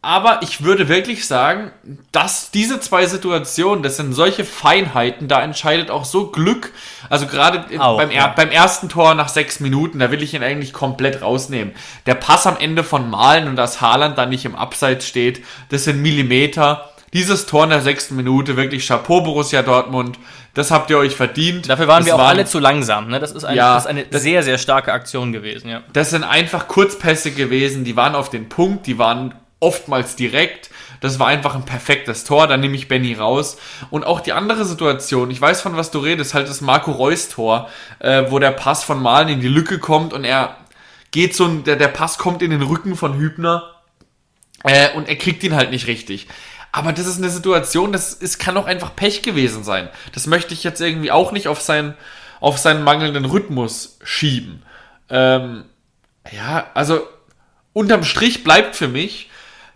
aber 0.07 0.41
ich 0.43 0.63
würde 0.63 0.89
wirklich 0.89 1.27
sagen, 1.27 1.73
dass 2.13 2.53
diese 2.53 2.79
zwei 2.79 3.07
Situationen, 3.07 3.83
das 3.83 3.97
sind 3.97 4.13
solche 4.13 4.45
Feinheiten, 4.45 5.27
da 5.27 5.43
entscheidet 5.43 5.91
auch 5.91 6.05
so 6.05 6.29
Glück. 6.29 6.73
Also 7.11 7.27
gerade 7.27 7.65
beim, 7.77 8.13
ja. 8.13 8.29
beim 8.29 8.53
ersten 8.53 8.89
Tor 8.89 9.17
nach 9.17 9.29
sechs 9.29 9.59
Minuten, 9.59 9.99
da 9.99 10.13
will 10.13 10.23
ich 10.23 10.33
ihn 10.33 10.45
eigentlich 10.45 10.73
komplett 10.73 11.23
rausnehmen. 11.23 11.75
Der 12.07 12.15
Pass 12.15 12.47
am 12.47 12.57
Ende 12.57 12.85
von 12.85 13.11
Malen 13.11 13.49
und 13.49 13.57
dass 13.57 13.81
Haaland 13.81 14.17
da 14.17 14.27
nicht 14.27 14.45
im 14.45 14.55
Abseits 14.55 15.09
steht, 15.09 15.43
das 15.71 15.83
sind 15.83 16.01
Millimeter. 16.01 16.89
Dieses 17.17 17.47
Tor 17.47 17.65
in 17.65 17.71
der 17.71 17.81
sechsten 17.81 18.15
Minute, 18.15 18.59
wirklich 18.59 18.87
Chapeau 18.87 19.23
Borussia 19.23 19.63
Dortmund, 19.63 20.19
das 20.53 20.71
habt 20.71 20.91
ihr 20.91 20.99
euch 20.99 21.17
verdient. 21.17 21.67
Dafür 21.67 21.89
waren 21.89 22.01
das 22.01 22.09
wir 22.09 22.15
auch 22.15 22.19
waren, 22.19 22.37
alle 22.37 22.45
zu 22.45 22.59
langsam. 22.59 23.09
Ne? 23.09 23.19
Das 23.19 23.33
ist 23.33 23.43
eine, 23.43 23.57
ja, 23.57 23.73
das 23.73 23.85
ist 23.85 23.89
eine 23.89 24.05
das, 24.05 24.21
sehr, 24.21 24.43
sehr 24.43 24.59
starke 24.59 24.93
Aktion 24.93 25.33
gewesen. 25.33 25.71
Ja. 25.71 25.83
Das 25.95 26.11
sind 26.11 26.25
einfach 26.25 26.69
Kurzpässe 26.69 27.31
gewesen, 27.31 27.85
die 27.85 27.97
waren 27.97 28.15
auf 28.15 28.29
den 28.29 28.51
Punkt, 28.51 28.87
die 28.87 28.99
waren 28.99 29.35
oftmals 29.61 30.15
direkt. 30.17 30.69
Das 31.01 31.19
war 31.19 31.29
einfach 31.29 31.55
ein 31.55 31.65
perfektes 31.65 32.25
Tor, 32.25 32.49
da 32.49 32.59
nehme 32.59 32.77
ich 32.77 32.87
Benny 32.87 33.15
raus. 33.15 33.57
Und 33.89 34.05
auch 34.05 34.21
die 34.21 34.35
andere 34.35 34.67
Situation, 34.67 35.31
ich 35.31 35.41
weiß 35.41 35.63
von 35.63 35.75
was 35.75 35.91
du 35.91 36.01
redest, 36.01 36.35
halt 36.35 36.51
das 36.51 36.61
Marco 36.61 36.91
Reus 36.91 37.31
Tor, 37.31 37.71
äh, 38.01 38.25
wo 38.29 38.39
der 38.39 38.51
Pass 38.51 38.85
von 38.85 39.01
Malen 39.01 39.29
in 39.29 39.41
die 39.41 39.49
Lücke 39.49 39.79
kommt 39.79 40.13
und 40.13 40.25
er 40.25 40.59
geht 41.13 41.35
so, 41.35 41.49
der, 41.49 41.77
der 41.77 41.89
Pass 41.89 42.19
kommt 42.19 42.43
in 42.43 42.51
den 42.51 42.61
Rücken 42.61 42.95
von 42.95 43.17
Hübner 43.17 43.73
äh, 44.65 44.95
und 44.95 45.09
er 45.09 45.17
kriegt 45.17 45.43
ihn 45.45 45.55
halt 45.55 45.71
nicht 45.71 45.87
richtig. 45.87 46.27
Aber 46.76 46.92
das 46.92 47.06
ist 47.06 47.16
eine 47.16 47.30
Situation, 47.30 47.90
das 47.90 48.12
ist, 48.12 48.38
kann 48.38 48.59
auch 48.59 48.66
einfach 48.66 48.95
Pech 48.95 49.23
gewesen 49.23 49.64
sein. 49.64 49.88
Das 50.12 50.26
möchte 50.26 50.52
ich 50.52 50.62
jetzt 50.62 50.83
irgendwie 50.83 51.11
auch 51.11 51.33
nicht 51.33 51.49
auf, 51.49 51.62
sein, 51.62 51.95
auf 52.38 52.59
seinen 52.59 52.85
mangelnden 52.85 53.25
Rhythmus 53.25 53.97
schieben. 54.04 54.62
Ähm, 55.09 55.64
ja, 56.30 56.66
also 56.75 57.00
unterm 57.73 58.04
Strich 58.04 58.45
bleibt 58.45 58.76
für 58.76 58.88
mich, 58.88 59.30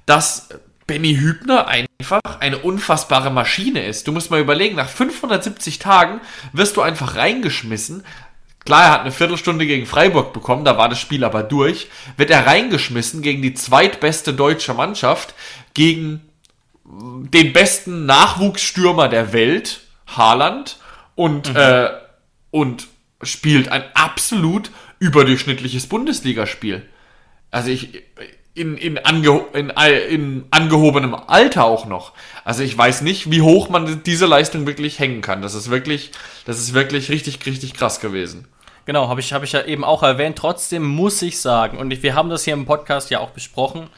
dass 0.04 0.50
Benny 0.86 1.16
Hübner 1.16 1.68
einfach 1.68 2.20
eine 2.40 2.58
unfassbare 2.58 3.30
Maschine 3.30 3.86
ist. 3.86 4.06
Du 4.06 4.12
musst 4.12 4.30
mal 4.30 4.38
überlegen, 4.38 4.76
nach 4.76 4.90
570 4.90 5.78
Tagen 5.78 6.20
wirst 6.52 6.76
du 6.76 6.82
einfach 6.82 7.16
reingeschmissen. 7.16 8.04
Klar, 8.66 8.84
er 8.84 8.90
hat 8.90 9.00
eine 9.00 9.12
Viertelstunde 9.12 9.64
gegen 9.64 9.86
Freiburg 9.86 10.34
bekommen, 10.34 10.66
da 10.66 10.76
war 10.76 10.90
das 10.90 11.00
Spiel 11.00 11.24
aber 11.24 11.44
durch. 11.44 11.88
Wird 12.18 12.28
er 12.28 12.46
reingeschmissen 12.46 13.22
gegen 13.22 13.40
die 13.40 13.54
zweitbeste 13.54 14.34
deutsche 14.34 14.74
Mannschaft, 14.74 15.32
gegen 15.72 16.26
den 16.90 17.52
besten 17.52 18.06
Nachwuchsstürmer 18.06 19.08
der 19.08 19.32
Welt, 19.32 19.80
Haaland, 20.06 20.78
und, 21.14 21.50
mhm. 21.50 21.56
äh, 21.56 21.88
und 22.50 22.88
spielt 23.22 23.68
ein 23.68 23.84
absolut 23.94 24.70
überdurchschnittliches 24.98 25.86
Bundesligaspiel. 25.86 26.86
Also 27.50 27.70
ich, 27.70 28.02
in, 28.54 28.76
in, 28.76 28.98
ange, 28.98 29.44
in, 29.52 29.70
in 29.70 30.44
angehobenem 30.50 31.14
Alter 31.14 31.64
auch 31.64 31.86
noch. 31.86 32.12
Also 32.44 32.62
ich 32.62 32.76
weiß 32.76 33.02
nicht, 33.02 33.30
wie 33.30 33.42
hoch 33.42 33.68
man 33.68 34.02
diese 34.04 34.26
Leistung 34.26 34.66
wirklich 34.66 34.98
hängen 34.98 35.22
kann. 35.22 35.42
Das 35.42 35.54
ist 35.54 35.70
wirklich, 35.70 36.10
das 36.46 36.58
ist 36.58 36.74
wirklich 36.74 37.10
richtig, 37.10 37.44
richtig 37.46 37.74
krass 37.74 38.00
gewesen. 38.00 38.48
Genau, 38.86 39.08
habe 39.08 39.20
ich, 39.20 39.32
hab 39.32 39.44
ich 39.44 39.52
ja 39.52 39.64
eben 39.64 39.84
auch 39.84 40.02
erwähnt. 40.02 40.36
Trotzdem 40.36 40.84
muss 40.84 41.22
ich 41.22 41.40
sagen, 41.40 41.78
und 41.78 42.02
wir 42.02 42.14
haben 42.14 42.30
das 42.30 42.44
hier 42.44 42.54
im 42.54 42.66
Podcast 42.66 43.10
ja 43.10 43.20
auch 43.20 43.30
besprochen, 43.30 43.88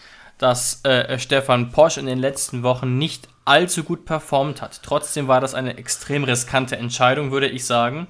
dass 0.43 0.85
äh, 0.85 1.19
Stefan 1.21 1.71
Posch 1.71 1.99
in 1.99 2.07
den 2.07 2.19
letzten 2.19 2.65
Wochen 2.65 2.99
nicht 2.99 3.29
allzu 3.45 3.85
gut 3.85 4.05
performt 4.05 4.61
hat. 4.61 4.81
Trotzdem 4.83 5.29
war 5.29 5.41
das 5.41 5.55
eine 5.55 5.77
extrem 5.77 6.25
riskante 6.25 6.77
Entscheidung, 6.77 7.31
würde 7.31 7.49
ich 7.49 7.65
sagen. 7.65 8.09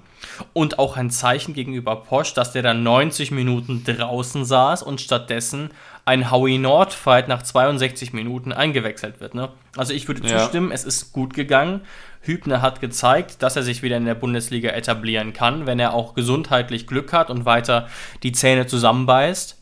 Und 0.52 0.78
auch 0.78 0.96
ein 0.96 1.10
Zeichen 1.10 1.52
gegenüber 1.52 1.96
Posch, 1.96 2.32
dass 2.32 2.52
der 2.52 2.62
dann 2.62 2.82
90 2.82 3.32
Minuten 3.32 3.84
draußen 3.84 4.44
saß 4.44 4.82
und 4.82 5.00
stattdessen 5.00 5.70
ein 6.04 6.30
Howie 6.30 6.58
Nord-Fight 6.58 7.28
nach 7.28 7.42
62 7.42 8.12
Minuten 8.12 8.52
eingewechselt 8.52 9.20
wird. 9.20 9.34
Ne? 9.34 9.50
Also 9.76 9.92
ich 9.92 10.08
würde 10.08 10.22
zustimmen, 10.22 10.68
ja. 10.68 10.74
es 10.74 10.84
ist 10.84 11.12
gut 11.12 11.34
gegangen. 11.34 11.82
Hübner 12.22 12.62
hat 12.62 12.80
gezeigt, 12.80 13.42
dass 13.42 13.56
er 13.56 13.62
sich 13.62 13.82
wieder 13.82 13.96
in 13.96 14.04
der 14.04 14.14
Bundesliga 14.14 14.70
etablieren 14.70 15.32
kann, 15.32 15.66
wenn 15.66 15.78
er 15.78 15.92
auch 15.92 16.14
gesundheitlich 16.14 16.86
Glück 16.86 17.12
hat 17.12 17.30
und 17.30 17.44
weiter 17.44 17.88
die 18.22 18.32
Zähne 18.32 18.66
zusammenbeißt. 18.66 19.58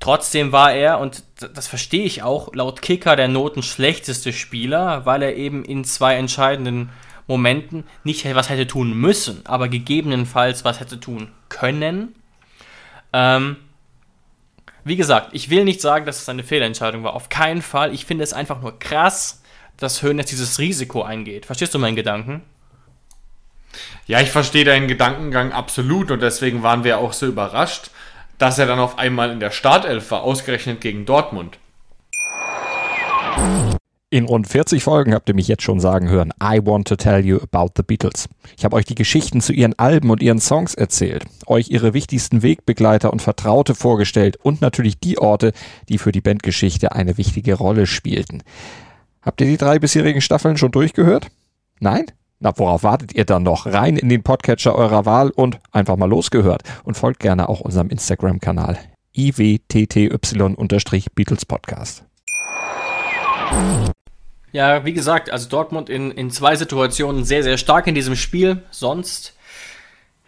Trotzdem 0.00 0.50
war 0.50 0.72
er, 0.72 0.98
und 0.98 1.22
das 1.54 1.66
verstehe 1.66 2.04
ich 2.04 2.22
auch, 2.22 2.54
laut 2.54 2.80
Kicker 2.80 3.16
der 3.16 3.28
Noten 3.28 3.62
schlechteste 3.62 4.32
Spieler, 4.32 5.04
weil 5.04 5.22
er 5.22 5.36
eben 5.36 5.62
in 5.62 5.84
zwei 5.84 6.16
entscheidenden 6.16 6.88
Momenten 7.26 7.84
nicht 8.02 8.24
was 8.34 8.48
hätte 8.48 8.66
tun 8.66 8.94
müssen, 8.94 9.42
aber 9.44 9.68
gegebenenfalls 9.68 10.64
was 10.64 10.80
hätte 10.80 10.98
tun 10.98 11.30
können. 11.50 12.14
Ähm, 13.12 13.56
wie 14.84 14.96
gesagt, 14.96 15.30
ich 15.32 15.50
will 15.50 15.64
nicht 15.64 15.82
sagen, 15.82 16.06
dass 16.06 16.22
es 16.22 16.28
eine 16.30 16.44
Fehlentscheidung 16.44 17.04
war. 17.04 17.12
Auf 17.12 17.28
keinen 17.28 17.60
Fall. 17.60 17.92
Ich 17.92 18.06
finde 18.06 18.24
es 18.24 18.32
einfach 18.32 18.62
nur 18.62 18.78
krass, 18.78 19.42
dass 19.76 20.02
Höhn 20.02 20.18
jetzt 20.18 20.32
dieses 20.32 20.58
Risiko 20.58 21.02
eingeht. 21.02 21.44
Verstehst 21.44 21.74
du 21.74 21.78
meinen 21.78 21.96
Gedanken? 21.96 22.42
Ja, 24.06 24.20
ich 24.20 24.30
verstehe 24.30 24.64
deinen 24.64 24.88
Gedankengang 24.88 25.52
absolut 25.52 26.10
und 26.10 26.22
deswegen 26.22 26.62
waren 26.62 26.84
wir 26.84 26.98
auch 26.98 27.12
so 27.12 27.26
überrascht 27.26 27.90
dass 28.40 28.58
er 28.58 28.66
dann 28.66 28.78
auf 28.78 28.98
einmal 28.98 29.30
in 29.30 29.38
der 29.38 29.50
Startelf 29.50 30.10
war, 30.10 30.22
ausgerechnet 30.22 30.80
gegen 30.80 31.04
Dortmund. 31.04 31.58
In 34.12 34.24
rund 34.24 34.48
40 34.48 34.82
Folgen 34.82 35.14
habt 35.14 35.28
ihr 35.28 35.36
mich 35.36 35.46
jetzt 35.46 35.62
schon 35.62 35.78
sagen 35.78 36.08
hören, 36.08 36.32
I 36.42 36.58
want 36.64 36.88
to 36.88 36.96
tell 36.96 37.24
you 37.24 37.38
about 37.38 37.74
the 37.76 37.82
Beatles. 37.82 38.28
Ich 38.56 38.64
habe 38.64 38.74
euch 38.74 38.86
die 38.86 38.96
Geschichten 38.96 39.40
zu 39.40 39.52
ihren 39.52 39.78
Alben 39.78 40.10
und 40.10 40.20
ihren 40.20 40.40
Songs 40.40 40.74
erzählt, 40.74 41.26
euch 41.46 41.68
ihre 41.68 41.94
wichtigsten 41.94 42.42
Wegbegleiter 42.42 43.12
und 43.12 43.22
Vertraute 43.22 43.76
vorgestellt 43.76 44.36
und 44.42 44.62
natürlich 44.62 44.98
die 44.98 45.18
Orte, 45.18 45.52
die 45.88 45.98
für 45.98 46.10
die 46.10 46.22
Bandgeschichte 46.22 46.92
eine 46.92 47.18
wichtige 47.18 47.54
Rolle 47.54 47.86
spielten. 47.86 48.42
Habt 49.22 49.42
ihr 49.42 49.46
die 49.46 49.58
drei 49.58 49.78
bisherigen 49.78 50.22
Staffeln 50.22 50.56
schon 50.56 50.72
durchgehört? 50.72 51.28
Nein? 51.78 52.06
Na, 52.42 52.54
worauf 52.56 52.84
wartet 52.84 53.14
ihr 53.14 53.26
dann 53.26 53.42
noch? 53.42 53.66
Rein 53.66 53.98
in 53.98 54.08
den 54.08 54.22
Podcatcher 54.22 54.74
eurer 54.74 55.04
Wahl 55.04 55.28
und 55.28 55.58
einfach 55.72 55.96
mal 55.96 56.08
losgehört. 56.08 56.62
Und 56.84 56.96
folgt 56.96 57.20
gerne 57.20 57.50
auch 57.50 57.60
unserem 57.60 57.90
Instagram-Kanal 57.90 58.78
iwtty-Beatles 59.14 61.44
Podcast. 61.44 62.04
Ja, 64.52 64.86
wie 64.86 64.94
gesagt, 64.94 65.30
also 65.30 65.50
Dortmund 65.50 65.90
in, 65.90 66.10
in 66.12 66.30
zwei 66.30 66.56
Situationen 66.56 67.24
sehr, 67.24 67.42
sehr 67.42 67.58
stark 67.58 67.86
in 67.86 67.94
diesem 67.94 68.16
Spiel. 68.16 68.62
Sonst 68.70 69.36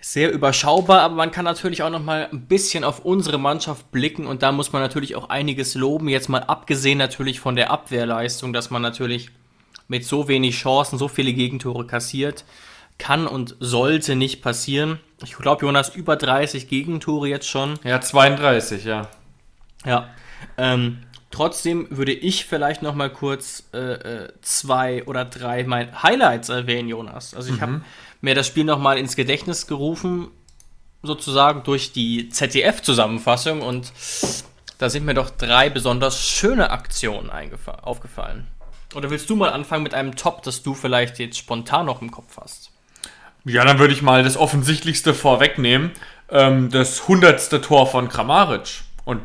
sehr 0.02 0.32
überschaubar, 0.32 1.00
aber 1.00 1.14
man 1.14 1.30
kann 1.30 1.46
natürlich 1.46 1.82
auch 1.82 1.88
noch 1.88 2.02
mal 2.02 2.28
ein 2.30 2.42
bisschen 2.42 2.84
auf 2.84 3.06
unsere 3.06 3.38
Mannschaft 3.38 3.90
blicken 3.90 4.26
und 4.26 4.42
da 4.42 4.52
muss 4.52 4.74
man 4.74 4.82
natürlich 4.82 5.16
auch 5.16 5.30
einiges 5.30 5.74
loben. 5.74 6.10
Jetzt 6.10 6.28
mal 6.28 6.42
abgesehen 6.42 6.98
natürlich 6.98 7.40
von 7.40 7.56
der 7.56 7.70
Abwehrleistung, 7.70 8.52
dass 8.52 8.68
man 8.68 8.82
natürlich 8.82 9.30
mit 9.88 10.04
so 10.04 10.28
wenig 10.28 10.56
Chancen 10.56 10.98
so 10.98 11.08
viele 11.08 11.32
Gegentore 11.32 11.86
kassiert. 11.86 12.44
Kann 12.98 13.26
und 13.26 13.56
sollte 13.58 14.16
nicht 14.16 14.42
passieren. 14.42 15.00
Ich 15.24 15.36
glaube, 15.36 15.66
Jonas, 15.66 15.94
über 15.94 16.16
30 16.16 16.68
Gegentore 16.68 17.28
jetzt 17.28 17.48
schon. 17.48 17.78
Ja, 17.84 18.00
32, 18.00 18.84
ja. 18.84 19.08
Ja. 19.84 20.10
Ähm, 20.56 20.98
trotzdem 21.30 21.86
würde 21.90 22.12
ich 22.12 22.44
vielleicht 22.44 22.82
noch 22.82 22.94
mal 22.94 23.10
kurz 23.10 23.64
äh, 23.72 23.78
äh 23.78 24.28
zwei 24.42 25.04
oder 25.04 25.24
drei 25.24 25.64
mein 25.64 26.02
Highlights 26.02 26.48
erwähnen, 26.48 26.88
Jonas. 26.88 27.34
Also 27.34 27.50
ich 27.50 27.56
mhm. 27.56 27.62
habe 27.62 27.80
mir 28.20 28.34
das 28.34 28.46
Spiel 28.46 28.64
noch 28.64 28.78
mal 28.78 28.98
ins 28.98 29.16
Gedächtnis 29.16 29.66
gerufen, 29.66 30.28
sozusagen 31.02 31.64
durch 31.64 31.92
die 31.92 32.28
ZDF-Zusammenfassung 32.28 33.62
und 33.62 33.92
da 34.78 34.88
sind 34.88 35.04
mir 35.04 35.14
doch 35.14 35.30
drei 35.30 35.70
besonders 35.70 36.26
schöne 36.26 36.70
Aktionen 36.70 37.30
aufgefallen. 37.82 38.48
Oder 38.94 39.10
willst 39.10 39.28
du 39.30 39.36
mal 39.36 39.50
anfangen 39.50 39.82
mit 39.82 39.94
einem 39.94 40.16
Top, 40.16 40.42
das 40.42 40.62
du 40.62 40.74
vielleicht 40.74 41.18
jetzt 41.18 41.38
spontan 41.38 41.86
noch 41.86 42.02
im 42.02 42.10
Kopf 42.10 42.38
hast? 42.40 42.70
Ja, 43.44 43.64
dann 43.64 43.78
würde 43.78 43.92
ich 43.92 44.02
mal 44.02 44.22
das 44.22 44.36
Offensichtlichste 44.36 45.14
vorwegnehmen. 45.14 45.90
Ähm, 46.30 46.70
das 46.70 47.08
hundertste 47.08 47.60
Tor 47.60 47.86
von 47.86 48.08
Kramaric. 48.08 48.82
Und 49.04 49.20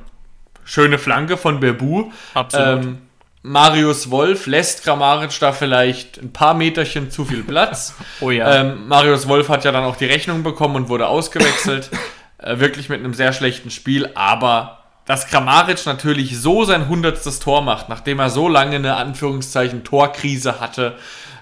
schöne 0.64 0.98
Flanke 0.98 1.38
von 1.38 1.60
Bebu. 1.60 2.12
Absolut. 2.34 2.86
Ähm, 2.86 3.02
Marius 3.44 4.12
Wolf 4.12 4.46
lässt 4.48 4.84
Kramaric 4.84 5.40
da 5.40 5.54
vielleicht 5.54 6.18
ein 6.18 6.34
paar 6.34 6.54
Meterchen 6.54 7.12
zu 7.12 7.24
viel 7.26 7.44
Platz. 7.44 7.96
Oh 8.20 8.32
ja. 8.32 8.62
Ähm, 8.62 8.88
Marius 8.88 9.28
Wolf 9.28 9.48
hat 9.48 9.64
ja 9.64 9.72
dann 9.72 9.84
auch 9.84 9.96
die 9.96 10.06
Rechnung 10.06 10.42
bekommen 10.42 10.76
und 10.76 10.90
wurde 10.90 11.08
ausgewechselt. 11.08 11.92
äh, 12.40 12.60
wirklich 12.60 12.90
mit 12.90 13.00
einem 13.00 13.14
sehr 13.14 13.32
schlechten 13.32 13.70
Spiel, 13.70 14.10
aber 14.16 14.80
dass 15.08 15.28
Kramaric 15.28 15.86
natürlich 15.86 16.38
so 16.38 16.66
sein 16.66 16.88
hundertstes 16.88 17.40
Tor 17.40 17.62
macht, 17.62 17.90
nachdem 17.90 18.20
er 18.20 18.30
so 18.30 18.48
lange 18.48 18.76
eine 18.76 18.98
Anführungszeichen 18.98 19.84
Torkrise 19.84 20.60
hatte, 20.60 20.98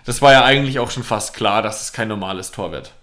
das 0.06 0.22
war 0.22 0.32
ja 0.32 0.46
eigentlich 0.46 0.80
auch 0.80 0.92
schon 0.92 1.04
fast 1.04 1.34
klar, 1.34 1.62
dass 1.64 1.82
es 1.82 1.92
kein 1.92 2.08
normales 2.08 2.52
Tor 2.52 2.72
wird. 2.72 2.94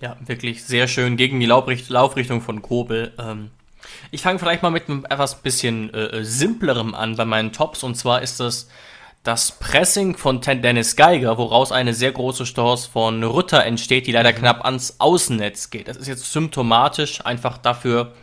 Ja, 0.00 0.16
wirklich 0.26 0.64
sehr 0.64 0.88
schön 0.88 1.16
gegen 1.16 1.38
die 1.40 1.46
Laufricht 1.46 1.88
Laufrichtung 1.88 2.40
von 2.40 2.62
Kobel. 2.62 3.12
Ähm, 3.18 3.50
ich 4.10 4.22
fange 4.22 4.38
vielleicht 4.38 4.62
mal 4.62 4.70
mit 4.70 4.88
einem 4.88 5.04
etwas 5.08 5.40
bisschen 5.42 5.94
äh, 5.94 6.24
simplerem 6.24 6.94
an 6.94 7.16
bei 7.16 7.24
meinen 7.24 7.52
Tops. 7.52 7.84
Und 7.84 7.94
zwar 7.94 8.22
ist 8.22 8.40
das 8.40 8.68
das 9.22 9.52
Pressing 9.52 10.16
von 10.16 10.40
Dennis 10.40 10.96
Geiger, 10.96 11.36
woraus 11.36 11.72
eine 11.72 11.92
sehr 11.92 12.10
große 12.10 12.44
Chance 12.44 12.88
von 12.90 13.22
Rutter 13.22 13.64
entsteht, 13.64 14.06
die 14.06 14.12
leider 14.12 14.32
knapp 14.32 14.64
ans 14.64 14.96
Außennetz 14.98 15.68
geht. 15.68 15.88
Das 15.88 15.98
ist 15.98 16.08
jetzt 16.08 16.32
symptomatisch 16.32 17.24
einfach 17.26 17.58
dafür, 17.58 18.14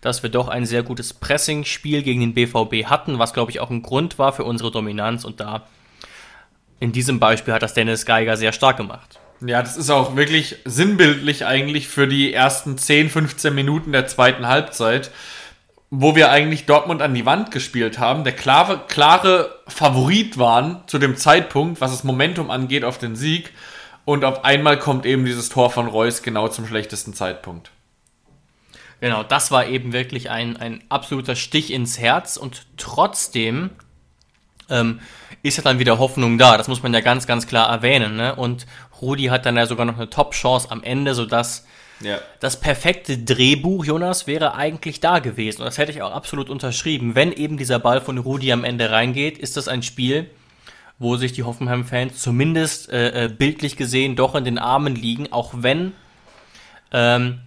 dass 0.00 0.22
wir 0.22 0.30
doch 0.30 0.48
ein 0.48 0.66
sehr 0.66 0.82
gutes 0.82 1.14
Pressing-Spiel 1.14 2.02
gegen 2.02 2.20
den 2.20 2.34
BVB 2.34 2.86
hatten, 2.86 3.18
was 3.18 3.32
glaube 3.32 3.50
ich 3.50 3.60
auch 3.60 3.70
ein 3.70 3.82
Grund 3.82 4.18
war 4.18 4.32
für 4.32 4.44
unsere 4.44 4.70
Dominanz. 4.70 5.24
Und 5.24 5.40
da 5.40 5.66
in 6.80 6.92
diesem 6.92 7.18
Beispiel 7.18 7.54
hat 7.54 7.62
das 7.62 7.74
Dennis 7.74 8.06
Geiger 8.06 8.36
sehr 8.36 8.52
stark 8.52 8.76
gemacht. 8.76 9.18
Ja, 9.40 9.62
das 9.62 9.76
ist 9.76 9.90
auch 9.90 10.16
wirklich 10.16 10.56
sinnbildlich 10.64 11.46
eigentlich 11.46 11.88
für 11.88 12.08
die 12.08 12.32
ersten 12.32 12.76
10, 12.76 13.08
15 13.10 13.54
Minuten 13.54 13.92
der 13.92 14.08
zweiten 14.08 14.48
Halbzeit, 14.48 15.10
wo 15.90 16.16
wir 16.16 16.30
eigentlich 16.30 16.66
Dortmund 16.66 17.02
an 17.02 17.14
die 17.14 17.24
Wand 17.24 17.50
gespielt 17.50 17.98
haben, 17.98 18.24
der 18.24 18.34
klare, 18.34 18.82
klare 18.88 19.60
Favorit 19.68 20.38
waren 20.38 20.82
zu 20.86 20.98
dem 20.98 21.16
Zeitpunkt, 21.16 21.80
was 21.80 21.92
das 21.92 22.04
Momentum 22.04 22.50
angeht 22.50 22.84
auf 22.84 22.98
den 22.98 23.16
Sieg. 23.16 23.52
Und 24.04 24.24
auf 24.24 24.44
einmal 24.44 24.78
kommt 24.78 25.06
eben 25.06 25.24
dieses 25.24 25.50
Tor 25.50 25.70
von 25.70 25.86
Reus 25.86 26.22
genau 26.22 26.48
zum 26.48 26.66
schlechtesten 26.66 27.14
Zeitpunkt. 27.14 27.70
Genau, 29.00 29.22
das 29.22 29.50
war 29.50 29.66
eben 29.66 29.92
wirklich 29.92 30.30
ein, 30.30 30.56
ein 30.56 30.82
absoluter 30.88 31.36
Stich 31.36 31.72
ins 31.72 31.98
Herz 31.98 32.36
und 32.36 32.66
trotzdem 32.76 33.70
ähm, 34.70 35.00
ist 35.42 35.56
ja 35.56 35.62
dann 35.62 35.78
wieder 35.78 35.98
Hoffnung 35.98 36.36
da. 36.36 36.56
Das 36.56 36.68
muss 36.68 36.82
man 36.82 36.92
ja 36.92 37.00
ganz, 37.00 37.26
ganz 37.26 37.46
klar 37.46 37.68
erwähnen. 37.70 38.16
Ne? 38.16 38.34
Und 38.34 38.66
Rudi 39.00 39.26
hat 39.26 39.46
dann 39.46 39.56
ja 39.56 39.66
sogar 39.66 39.86
noch 39.86 39.96
eine 39.96 40.10
Top-Chance 40.10 40.70
am 40.70 40.82
Ende, 40.82 41.14
sodass 41.14 41.64
Ja. 42.00 42.18
das 42.40 42.58
perfekte 42.60 43.18
Drehbuch, 43.18 43.84
Jonas, 43.84 44.26
wäre 44.26 44.54
eigentlich 44.54 44.98
da 45.00 45.20
gewesen. 45.20 45.62
Und 45.62 45.66
das 45.66 45.78
hätte 45.78 45.92
ich 45.92 46.02
auch 46.02 46.12
absolut 46.12 46.50
unterschrieben. 46.50 47.14
Wenn 47.14 47.32
eben 47.32 47.56
dieser 47.56 47.78
Ball 47.78 48.00
von 48.00 48.18
Rudi 48.18 48.52
am 48.52 48.64
Ende 48.64 48.90
reingeht, 48.90 49.38
ist 49.38 49.56
das 49.56 49.68
ein 49.68 49.82
Spiel, 49.84 50.28
wo 50.98 51.16
sich 51.16 51.32
die 51.32 51.44
Hoffenheim-Fans 51.44 52.18
zumindest 52.18 52.90
äh, 52.90 53.26
äh, 53.26 53.28
bildlich 53.28 53.76
gesehen 53.76 54.16
doch 54.16 54.34
in 54.34 54.44
den 54.44 54.58
Armen 54.58 54.96
liegen, 54.96 55.32
auch 55.32 55.52
wenn 55.54 55.92
ähm, 56.92 57.40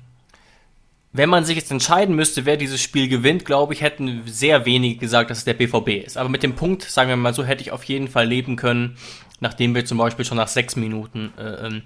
wenn 1.14 1.30
man 1.30 1.44
sich 1.44 1.58
jetzt 1.58 1.72
entscheiden 1.72 2.16
müsste, 2.16 2.46
wer 2.46 2.56
dieses 2.58 2.82
Spiel 2.82 3.08
gewinnt, 3.10 3.44
glaube 3.46 3.74
ich, 3.74 3.82
hätten 3.82 4.22
sehr 4.26 4.66
wenige 4.66 4.98
gesagt, 4.98 5.30
dass 5.30 5.40
es 5.40 5.46
der 5.46 5.54
BVB 5.56 6.06
ist. 6.06 6.18
Aber 6.18 6.30
mit 6.30 6.42
dem 6.44 6.56
Punkt, 6.56 6.84
sagen 6.84 7.10
wir 7.10 7.18
mal 7.18 7.34
so, 7.34 7.44
hätte 7.44 7.62
ich 7.62 7.72
auf 7.72 7.84
jeden 7.84 8.08
Fall 8.08 8.26
leben 8.28 8.56
können, 8.56 8.98
nachdem 9.42 9.76
wir 9.76 9.84
zum 9.86 9.98
Beispiel 9.98 10.24
schon 10.24 10.38
nach 10.38 10.48
sechs 10.48 10.76
Minuten 10.78 11.34
äh, 11.38 11.68
ähm, 11.68 11.82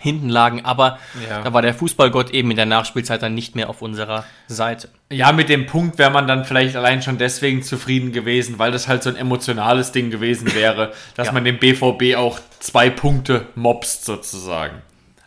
hinten 0.00 0.28
lagen. 0.28 0.64
Aber 0.64 0.98
Ja. 1.28 1.42
da 1.42 1.52
war 1.52 1.62
der 1.62 1.74
Fußballgott 1.74 2.30
eben 2.30 2.50
in 2.50 2.56
der 2.56 2.66
Nachspielzeit 2.66 3.22
dann 3.22 3.34
nicht 3.34 3.54
mehr 3.54 3.70
auf 3.70 3.80
unserer 3.82 4.24
Seite. 4.48 4.88
Ja, 5.12 5.30
mit 5.30 5.48
dem 5.48 5.66
Punkt 5.66 5.98
wäre 5.98 6.10
man 6.10 6.26
dann 6.26 6.44
vielleicht 6.44 6.74
allein 6.74 7.02
schon 7.02 7.18
deswegen 7.18 7.62
zufrieden 7.62 8.10
gewesen, 8.12 8.58
weil 8.58 8.72
das 8.72 8.88
halt 8.88 9.02
so 9.04 9.10
ein 9.10 9.16
emotionales 9.16 9.92
Ding 9.92 10.10
gewesen 10.10 10.52
wäre, 10.54 10.92
dass 11.14 11.28
Ja. 11.28 11.32
man 11.32 11.44
dem 11.44 11.58
BVB 11.58 12.16
auch 12.16 12.40
zwei 12.58 12.90
Punkte 12.90 13.46
mobst 13.54 14.04
sozusagen. 14.04 14.82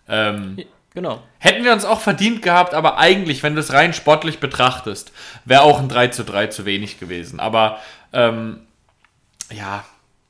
Ähm, 0.10 0.58
Genau. 0.98 1.22
hätten 1.38 1.64
wir 1.64 1.74
uns 1.74 1.86
auch 1.86 2.02
verdient 2.02 2.42
gehabt, 2.42 2.74
aber 2.74 2.98
eigentlich, 2.98 3.44
wenn 3.44 3.54
du 3.54 3.60
es 3.60 3.72
rein 3.72 3.94
sportlich 3.94 4.40
betrachtest, 4.40 5.12
wäre 5.46 5.62
auch 5.62 5.80
ein 5.80 5.90
3 5.90 6.08
zu 6.08 6.24
3 6.24 6.48
zu 6.48 6.66
wenig 6.66 7.00
gewesen. 7.00 7.40
Aber 7.40 7.78
ähm, 8.14 8.62
ja, 9.54 9.86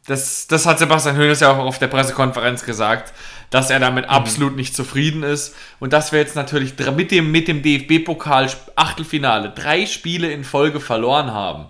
das, 0.08 0.47
das 0.47 0.65
hat 0.65 0.77
Sebastian 0.77 1.15
Hoeneß 1.15 1.39
ja 1.39 1.53
auch 1.53 1.60
auf 1.60 1.80
der 1.80 1.88
Pressekonferenz 1.88 2.65
gesagt, 2.65 3.13
dass 3.49 3.69
er 3.69 3.80
damit 3.80 4.10
absolut 4.10 4.58
nicht 4.58 4.75
zufrieden 4.75 5.23
ist 5.23 5.56
und 5.80 5.93
dass 5.93 6.12
wir 6.12 6.19
jetzt 6.19 6.36
natürlich 6.36 6.73
mit 6.77 7.12
dem, 7.12 7.32
mit 7.32 7.47
dem 7.47 7.62
DFB-Pokal 7.62 8.49
Achtelfinale 8.75 9.51
drei 9.51 9.86
Spiele 9.86 10.30
in 10.30 10.43
Folge 10.43 10.82
verloren 10.82 11.32
haben. 11.32 11.67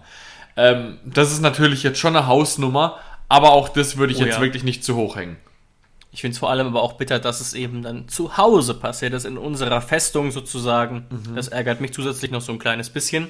Ähm, 0.55 0.97
das 1.05 1.31
ist 1.31 1.41
natürlich 1.41 1.83
jetzt 1.83 1.99
schon 1.99 2.15
eine 2.15 2.25
Hausnummer, 2.25 2.97
aber 3.29 3.51
auch 3.51 3.69
das 3.69 3.97
würde 3.97 4.13
ich 4.13 4.19
Oh 4.21 4.25
jetzt 4.25 4.37
ja. 4.37 4.41
wirklich 4.41 4.63
nicht 4.63 4.83
zu 4.83 4.95
hoch 4.95 5.17
hängen. 5.17 5.37
Ich 6.17 6.21
finde 6.21 6.33
es 6.33 6.39
vor 6.39 6.49
allem 6.49 6.65
aber 6.65 6.81
auch 6.81 6.93
bitter, 6.93 7.19
dass 7.19 7.41
es 7.41 7.53
eben 7.53 7.83
dann 7.83 8.07
zu 8.07 8.37
Hause 8.37 8.73
passiert 8.73 9.13
ist, 9.13 9.23
in 9.23 9.37
unserer 9.37 9.81
Festung 9.81 10.31
sozusagen. 10.31 11.05
Das 11.35 11.47
ärgert 11.47 11.79
mich 11.79 11.93
zusätzlich 11.93 12.31
noch 12.31 12.41
so 12.41 12.51
ein 12.51 12.57
kleines 12.57 12.89
bisschen. 12.89 13.27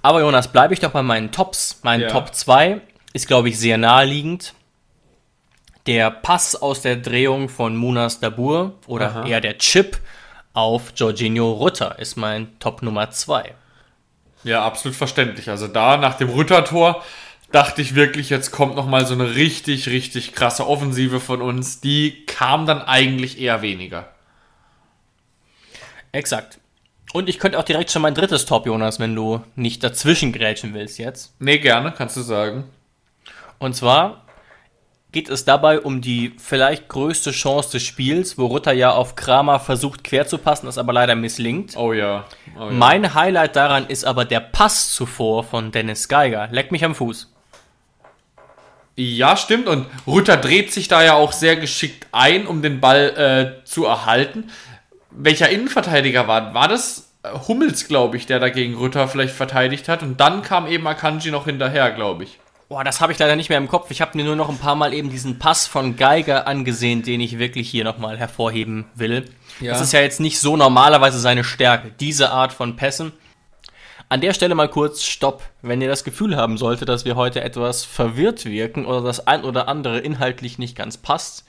Aber 0.00 0.20
Jonas, 0.20 0.46
bleibe 0.46 0.72
ich 0.74 0.78
doch 0.78 0.92
bei 0.92 1.02
meinen 1.02 1.32
Tops. 1.32 1.80
Mein 1.82 2.02
Ja. 2.02 2.10
Top 2.10 2.32
2 2.32 2.80
ist, 3.14 3.26
glaube 3.26 3.48
ich, 3.48 3.58
sehr 3.58 3.78
naheliegend. 3.78 4.54
Der 5.86 6.12
Pass 6.12 6.54
aus 6.54 6.82
der 6.82 6.98
Drehung 6.98 7.48
von 7.48 7.74
Munas 7.74 8.20
Dabur 8.20 8.74
oder 8.86 9.08
Aha. 9.08 9.26
eher 9.26 9.40
der 9.40 9.58
Chip 9.58 9.98
auf 10.52 10.92
Jorginho 10.94 11.50
Rutter 11.50 11.98
ist 11.98 12.14
mein 12.14 12.56
Top 12.60 12.82
Nummer 12.82 13.10
2. 13.10 13.56
Ja, 14.44 14.64
absolut 14.64 14.96
verständlich. 14.96 15.50
Also 15.50 15.66
da 15.66 15.96
nach 15.96 16.14
dem 16.14 16.28
Rüttertor 16.28 17.02
dachte 17.54 17.82
ich 17.82 17.94
wirklich, 17.94 18.30
jetzt 18.30 18.50
kommt 18.50 18.74
noch 18.74 18.86
mal 18.86 19.06
so 19.06 19.14
eine 19.14 19.36
richtig, 19.36 19.88
richtig 19.88 20.32
krasse 20.32 20.66
Offensive 20.66 21.20
von 21.20 21.40
uns. 21.40 21.80
Die 21.80 22.26
kam 22.26 22.66
dann 22.66 22.82
eigentlich 22.82 23.40
eher 23.40 23.62
weniger. 23.62 24.08
Exakt. 26.10 26.58
Und 27.12 27.28
ich 27.28 27.38
könnte 27.38 27.58
auch 27.58 27.64
direkt 27.64 27.92
schon 27.92 28.02
mein 28.02 28.14
drittes 28.14 28.44
Top, 28.44 28.66
Jonas, 28.66 28.98
wenn 28.98 29.14
du 29.14 29.40
nicht 29.54 29.84
dazwischen 29.84 30.32
grätschen 30.32 30.74
willst 30.74 30.98
jetzt. 30.98 31.32
Nee, 31.38 31.58
gerne, 31.58 31.92
kannst 31.96 32.16
du 32.16 32.22
sagen. 32.22 32.64
Und 33.60 33.76
zwar 33.76 34.24
geht 35.12 35.28
es 35.28 35.44
dabei 35.44 35.78
um 35.78 36.00
die 36.00 36.34
vielleicht 36.38 36.88
größte 36.88 37.30
Chance 37.30 37.70
des 37.70 37.84
Spiels, 37.84 38.36
wo 38.36 38.46
Rutter 38.46 38.72
ja 38.72 38.90
auf 38.90 39.14
Kramer 39.14 39.60
versucht 39.60 40.02
quer 40.02 40.26
zu 40.26 40.38
passen, 40.38 40.66
das 40.66 40.76
aber 40.76 40.92
leider 40.92 41.14
misslingt. 41.14 41.76
Oh 41.76 41.92
ja. 41.92 42.24
Oh 42.58 42.64
ja. 42.64 42.70
Mein 42.72 43.14
Highlight 43.14 43.54
daran 43.54 43.86
ist 43.86 44.04
aber 44.04 44.24
der 44.24 44.40
Pass 44.40 44.92
zuvor 44.92 45.44
von 45.44 45.70
Dennis 45.70 46.08
Geiger. 46.08 46.48
Leck 46.50 46.72
mich 46.72 46.84
am 46.84 46.96
Fuß. 46.96 47.33
Ja, 48.96 49.36
stimmt. 49.36 49.66
Und 49.66 49.86
Rütter 50.06 50.36
dreht 50.36 50.72
sich 50.72 50.88
da 50.88 51.02
ja 51.02 51.14
auch 51.14 51.32
sehr 51.32 51.56
geschickt 51.56 52.06
ein, 52.12 52.46
um 52.46 52.62
den 52.62 52.80
Ball 52.80 53.60
äh, 53.62 53.64
zu 53.64 53.84
erhalten. 53.86 54.50
Welcher 55.10 55.48
Innenverteidiger 55.48 56.28
war? 56.28 56.54
War 56.54 56.68
das 56.68 57.12
äh, 57.22 57.28
Hummels, 57.48 57.88
glaube 57.88 58.16
ich, 58.16 58.26
der 58.26 58.38
dagegen 58.38 58.76
Rütter 58.76 59.08
vielleicht 59.08 59.34
verteidigt 59.34 59.88
hat? 59.88 60.02
Und 60.02 60.20
dann 60.20 60.42
kam 60.42 60.66
eben 60.66 60.86
Akanji 60.86 61.30
noch 61.30 61.46
hinterher, 61.46 61.90
glaube 61.90 62.24
ich. 62.24 62.38
Boah, 62.68 62.82
das 62.82 63.00
habe 63.00 63.12
ich 63.12 63.18
leider 63.18 63.36
nicht 63.36 63.50
mehr 63.50 63.58
im 63.58 63.68
Kopf. 63.68 63.90
Ich 63.90 64.00
habe 64.00 64.16
mir 64.16 64.24
nur 64.24 64.36
noch 64.36 64.48
ein 64.48 64.58
paar 64.58 64.74
Mal 64.74 64.94
eben 64.94 65.10
diesen 65.10 65.38
Pass 65.38 65.66
von 65.66 65.96
Geiger 65.96 66.46
angesehen, 66.46 67.02
den 67.02 67.20
ich 67.20 67.38
wirklich 67.38 67.68
hier 67.68 67.84
nochmal 67.84 68.16
hervorheben 68.16 68.86
will. 68.94 69.28
Ja. 69.60 69.72
Das 69.72 69.82
ist 69.82 69.92
ja 69.92 70.00
jetzt 70.00 70.18
nicht 70.18 70.40
so 70.40 70.56
normalerweise 70.56 71.18
seine 71.18 71.44
Stärke, 71.44 71.92
diese 72.00 72.30
Art 72.30 72.52
von 72.52 72.76
Pässen. 72.76 73.12
An 74.14 74.20
der 74.20 74.32
Stelle 74.32 74.54
mal 74.54 74.68
kurz 74.68 75.02
Stopp. 75.02 75.42
Wenn 75.60 75.82
ihr 75.82 75.88
das 75.88 76.04
Gefühl 76.04 76.36
haben 76.36 76.56
solltet, 76.56 76.88
dass 76.88 77.04
wir 77.04 77.16
heute 77.16 77.40
etwas 77.40 77.84
verwirrt 77.84 78.44
wirken 78.44 78.86
oder 78.86 79.00
das 79.00 79.26
ein 79.26 79.42
oder 79.42 79.66
andere 79.66 79.98
inhaltlich 79.98 80.56
nicht 80.56 80.76
ganz 80.76 80.96
passt, 80.98 81.44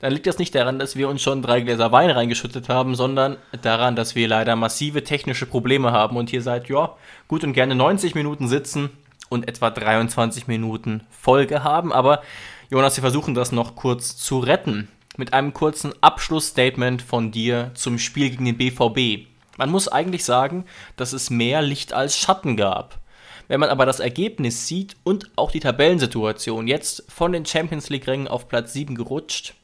dann 0.00 0.12
liegt 0.12 0.26
das 0.26 0.40
nicht 0.40 0.52
daran, 0.52 0.80
dass 0.80 0.96
wir 0.96 1.08
uns 1.08 1.22
schon 1.22 1.42
drei 1.42 1.60
Gläser 1.60 1.92
Wein 1.92 2.10
reingeschüttet 2.10 2.68
haben, 2.68 2.96
sondern 2.96 3.36
daran, 3.62 3.94
dass 3.94 4.16
wir 4.16 4.26
leider 4.26 4.56
massive 4.56 5.04
technische 5.04 5.46
Probleme 5.46 5.92
haben 5.92 6.16
und 6.16 6.28
hier 6.28 6.42
seit, 6.42 6.68
ja, 6.68 6.96
gut 7.28 7.44
und 7.44 7.52
gerne 7.52 7.76
90 7.76 8.16
Minuten 8.16 8.48
sitzen 8.48 8.90
und 9.28 9.46
etwa 9.46 9.70
23 9.70 10.48
Minuten 10.48 11.02
Folge 11.10 11.62
haben. 11.62 11.92
Aber 11.92 12.22
Jonas, 12.68 12.96
wir 12.96 13.02
versuchen 13.02 13.34
das 13.34 13.52
noch 13.52 13.76
kurz 13.76 14.16
zu 14.16 14.40
retten. 14.40 14.88
Mit 15.16 15.34
einem 15.34 15.54
kurzen 15.54 15.92
Abschlussstatement 16.00 17.00
von 17.00 17.30
dir 17.30 17.70
zum 17.74 17.96
Spiel 17.96 18.30
gegen 18.30 18.44
den 18.44 18.58
BVB. 18.58 19.27
Man 19.58 19.70
muss 19.70 19.88
eigentlich 19.88 20.24
sagen, 20.24 20.64
dass 20.96 21.12
es 21.12 21.28
mehr 21.28 21.60
Licht 21.60 21.92
als 21.92 22.16
Schatten 22.16 22.56
gab. 22.56 23.00
Wenn 23.48 23.60
man 23.60 23.70
aber 23.70 23.84
das 23.86 24.00
Ergebnis 24.00 24.66
sieht 24.66 24.96
und 25.04 25.30
auch 25.36 25.50
die 25.50 25.60
Tabellensituation, 25.60 26.66
jetzt 26.66 27.04
von 27.10 27.32
den 27.32 27.44
Champions 27.44 27.90
League-Rängen 27.90 28.28
auf 28.28 28.48
Platz 28.48 28.72
7 28.72 28.94
gerutscht, 28.94 29.54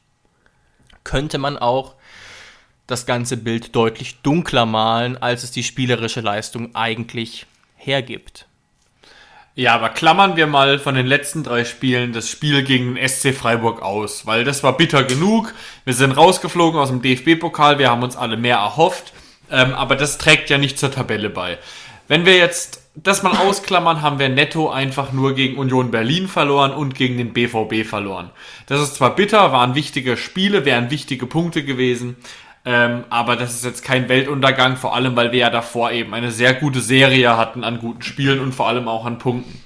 könnte 1.03 1.37
man 1.37 1.57
auch 1.57 1.95
das 2.87 3.05
ganze 3.05 3.37
Bild 3.37 3.75
deutlich 3.75 4.21
dunkler 4.21 4.65
malen, 4.65 5.17
als 5.17 5.43
es 5.43 5.51
die 5.51 5.63
spielerische 5.63 6.21
Leistung 6.21 6.75
eigentlich 6.75 7.45
hergibt. 7.75 8.47
Ja, 9.57 9.75
aber 9.75 9.89
klammern 9.89 10.35
wir 10.35 10.47
mal 10.47 10.79
von 10.79 10.95
den 10.95 11.05
letzten 11.05 11.43
drei 11.43 11.63
Spielen 11.63 12.11
das 12.11 12.29
Spiel 12.29 12.63
gegen 12.63 12.97
SC 12.97 13.33
Freiburg 13.33 13.81
aus, 13.81 14.25
weil 14.25 14.43
das 14.43 14.63
war 14.63 14.75
bitter 14.75 15.05
genug. 15.05 15.53
Wir 15.85 15.93
sind 15.93 16.11
rausgeflogen 16.11 16.77
aus 16.77 16.89
dem 16.89 17.01
DFB-Pokal, 17.01 17.79
wir 17.79 17.89
haben 17.89 18.03
uns 18.03 18.17
alle 18.17 18.35
mehr 18.35 18.57
erhofft, 18.57 19.13
ähm, 19.51 19.73
aber 19.73 19.95
das 19.95 20.17
trägt 20.17 20.49
ja 20.49 20.57
nicht 20.57 20.79
zur 20.79 20.91
Tabelle 20.91 21.29
bei. 21.29 21.57
Wenn 22.07 22.25
wir 22.25 22.37
jetzt 22.37 22.81
das 22.95 23.23
mal 23.23 23.35
ausklammern, 23.35 24.01
haben 24.01 24.19
wir 24.19 24.29
netto 24.29 24.69
einfach 24.69 25.11
nur 25.11 25.35
gegen 25.35 25.57
Union 25.57 25.91
Berlin 25.91 26.27
verloren 26.27 26.71
und 26.71 26.95
gegen 26.95 27.17
den 27.17 27.33
BVB 27.33 27.85
verloren. 27.87 28.29
Das 28.67 28.81
ist 28.81 28.95
zwar 28.95 29.15
bitter, 29.15 29.51
waren 29.51 29.75
wichtige 29.75 30.15
Spiele, 30.15 30.65
wären 30.65 30.91
wichtige 30.91 31.25
Punkte 31.25 31.63
gewesen, 31.63 32.15
ähm, 32.63 33.03
aber 33.09 33.35
das 33.35 33.53
ist 33.53 33.65
jetzt 33.65 33.83
kein 33.83 34.07
Weltuntergang, 34.07 34.77
vor 34.77 34.95
allem 34.95 35.15
weil 35.15 35.31
wir 35.31 35.39
ja 35.39 35.49
davor 35.49 35.91
eben 35.91 36.13
eine 36.13 36.31
sehr 36.31 36.53
gute 36.53 36.81
Serie 36.81 37.37
hatten 37.37 37.63
an 37.63 37.79
guten 37.79 38.01
Spielen 38.01 38.39
und 38.39 38.53
vor 38.53 38.67
allem 38.67 38.87
auch 38.87 39.05
an 39.05 39.17
Punkten. 39.17 39.61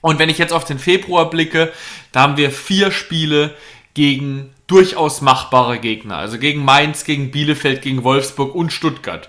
Und 0.00 0.18
wenn 0.18 0.28
ich 0.28 0.38
jetzt 0.38 0.52
auf 0.52 0.64
den 0.64 0.78
Februar 0.78 1.28
blicke, 1.28 1.72
da 2.12 2.20
haben 2.20 2.36
wir 2.36 2.50
vier 2.50 2.92
Spiele 2.92 3.54
gegen 3.94 4.54
durchaus 4.68 5.20
machbare 5.20 5.80
Gegner. 5.80 6.16
Also 6.16 6.38
gegen 6.38 6.64
Mainz, 6.64 7.04
gegen 7.04 7.32
Bielefeld, 7.32 7.82
gegen 7.82 8.04
Wolfsburg 8.04 8.54
und 8.54 8.72
Stuttgart. 8.72 9.28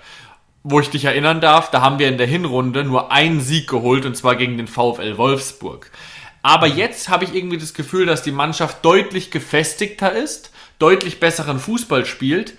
Wo 0.61 0.79
ich 0.79 0.91
dich 0.91 1.05
erinnern 1.05 1.41
darf, 1.41 1.71
da 1.71 1.81
haben 1.81 1.97
wir 1.97 2.07
in 2.07 2.19
der 2.19 2.27
Hinrunde 2.27 2.83
nur 2.83 3.11
einen 3.11 3.41
Sieg 3.41 3.67
geholt 3.67 4.05
und 4.05 4.15
zwar 4.15 4.35
gegen 4.35 4.57
den 4.57 4.67
VfL 4.67 5.17
Wolfsburg. 5.17 5.89
Aber 6.43 6.67
jetzt 6.67 7.09
habe 7.09 7.25
ich 7.25 7.33
irgendwie 7.33 7.57
das 7.57 7.73
Gefühl, 7.73 8.05
dass 8.05 8.21
die 8.21 8.31
Mannschaft 8.31 8.85
deutlich 8.85 9.31
gefestigter 9.31 10.11
ist 10.11 10.51
deutlich 10.79 11.19
besseren 11.19 11.59
Fußball 11.59 12.05
spielt 12.05 12.53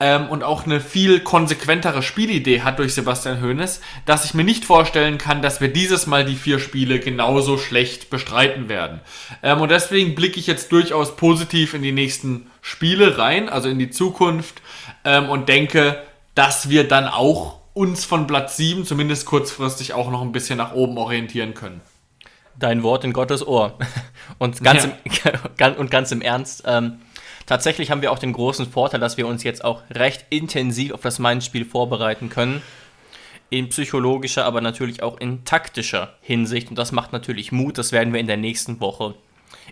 ähm, 0.00 0.28
und 0.28 0.42
auch 0.42 0.66
eine 0.66 0.80
viel 0.80 1.20
konsequentere 1.20 2.02
Spielidee 2.02 2.62
hat 2.62 2.78
durch 2.78 2.94
Sebastian 2.94 3.40
Hoeneß, 3.40 3.80
dass 4.06 4.24
ich 4.24 4.34
mir 4.34 4.44
nicht 4.44 4.64
vorstellen 4.64 5.18
kann, 5.18 5.40
dass 5.40 5.60
wir 5.60 5.72
dieses 5.72 6.06
Mal 6.06 6.24
die 6.24 6.34
vier 6.34 6.58
Spiele 6.58 6.98
genauso 6.98 7.58
schlecht 7.58 8.10
bestreiten 8.10 8.68
werden. 8.68 9.00
Ähm, 9.42 9.60
und 9.60 9.70
deswegen 9.70 10.14
blicke 10.14 10.40
ich 10.40 10.46
jetzt 10.46 10.72
durchaus 10.72 11.16
positiv 11.16 11.74
in 11.74 11.82
die 11.82 11.92
nächsten 11.92 12.50
Spiele 12.60 13.18
rein, 13.18 13.48
also 13.48 13.68
in 13.68 13.78
die 13.78 13.90
Zukunft 13.90 14.62
ähm, 15.04 15.28
und 15.28 15.48
denke, 15.48 16.02
dass 16.34 16.68
wir 16.68 16.88
dann 16.88 17.06
auch 17.06 17.60
uns 17.72 18.04
von 18.04 18.26
Platz 18.26 18.56
7 18.56 18.84
zumindest 18.84 19.26
kurzfristig 19.26 19.94
auch 19.94 20.10
noch 20.10 20.22
ein 20.22 20.32
bisschen 20.32 20.58
nach 20.58 20.72
oben 20.74 20.98
orientieren 20.98 21.54
können. 21.54 21.80
Dein 22.56 22.82
Wort 22.82 23.04
in 23.04 23.12
Gottes 23.12 23.46
Ohr. 23.46 23.78
Und 24.38 24.62
ganz, 24.64 24.84
ja. 24.84 25.30
im, 25.32 25.74
und 25.78 25.90
ganz 25.90 26.10
im 26.10 26.20
Ernst, 26.20 26.64
ähm, 26.66 26.98
Tatsächlich 27.46 27.90
haben 27.90 28.02
wir 28.02 28.10
auch 28.10 28.18
den 28.18 28.32
großen 28.32 28.70
Vorteil, 28.70 29.00
dass 29.00 29.16
wir 29.16 29.26
uns 29.26 29.42
jetzt 29.42 29.64
auch 29.64 29.82
recht 29.90 30.24
intensiv 30.30 30.92
auf 30.92 31.02
das 31.02 31.18
Mainz-Spiel 31.18 31.64
vorbereiten 31.64 32.30
können. 32.30 32.62
In 33.50 33.68
psychologischer, 33.68 34.44
aber 34.44 34.60
natürlich 34.60 35.02
auch 35.02 35.18
in 35.18 35.44
taktischer 35.44 36.14
Hinsicht. 36.20 36.70
Und 36.70 36.76
das 36.76 36.92
macht 36.92 37.12
natürlich 37.12 37.52
Mut. 37.52 37.76
Das 37.76 37.92
werden 37.92 38.12
wir 38.12 38.20
in 38.20 38.26
der 38.26 38.38
nächsten 38.38 38.80
Woche 38.80 39.14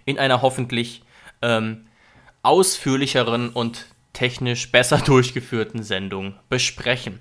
in 0.04 0.18
einer 0.18 0.42
hoffentlich 0.42 1.02
ähm, 1.40 1.86
ausführlicheren 2.42 3.50
und 3.50 3.86
technisch 4.12 4.70
besser 4.70 4.98
durchgeführten 5.04 5.82
Sendung 5.82 6.34
besprechen. 6.48 7.20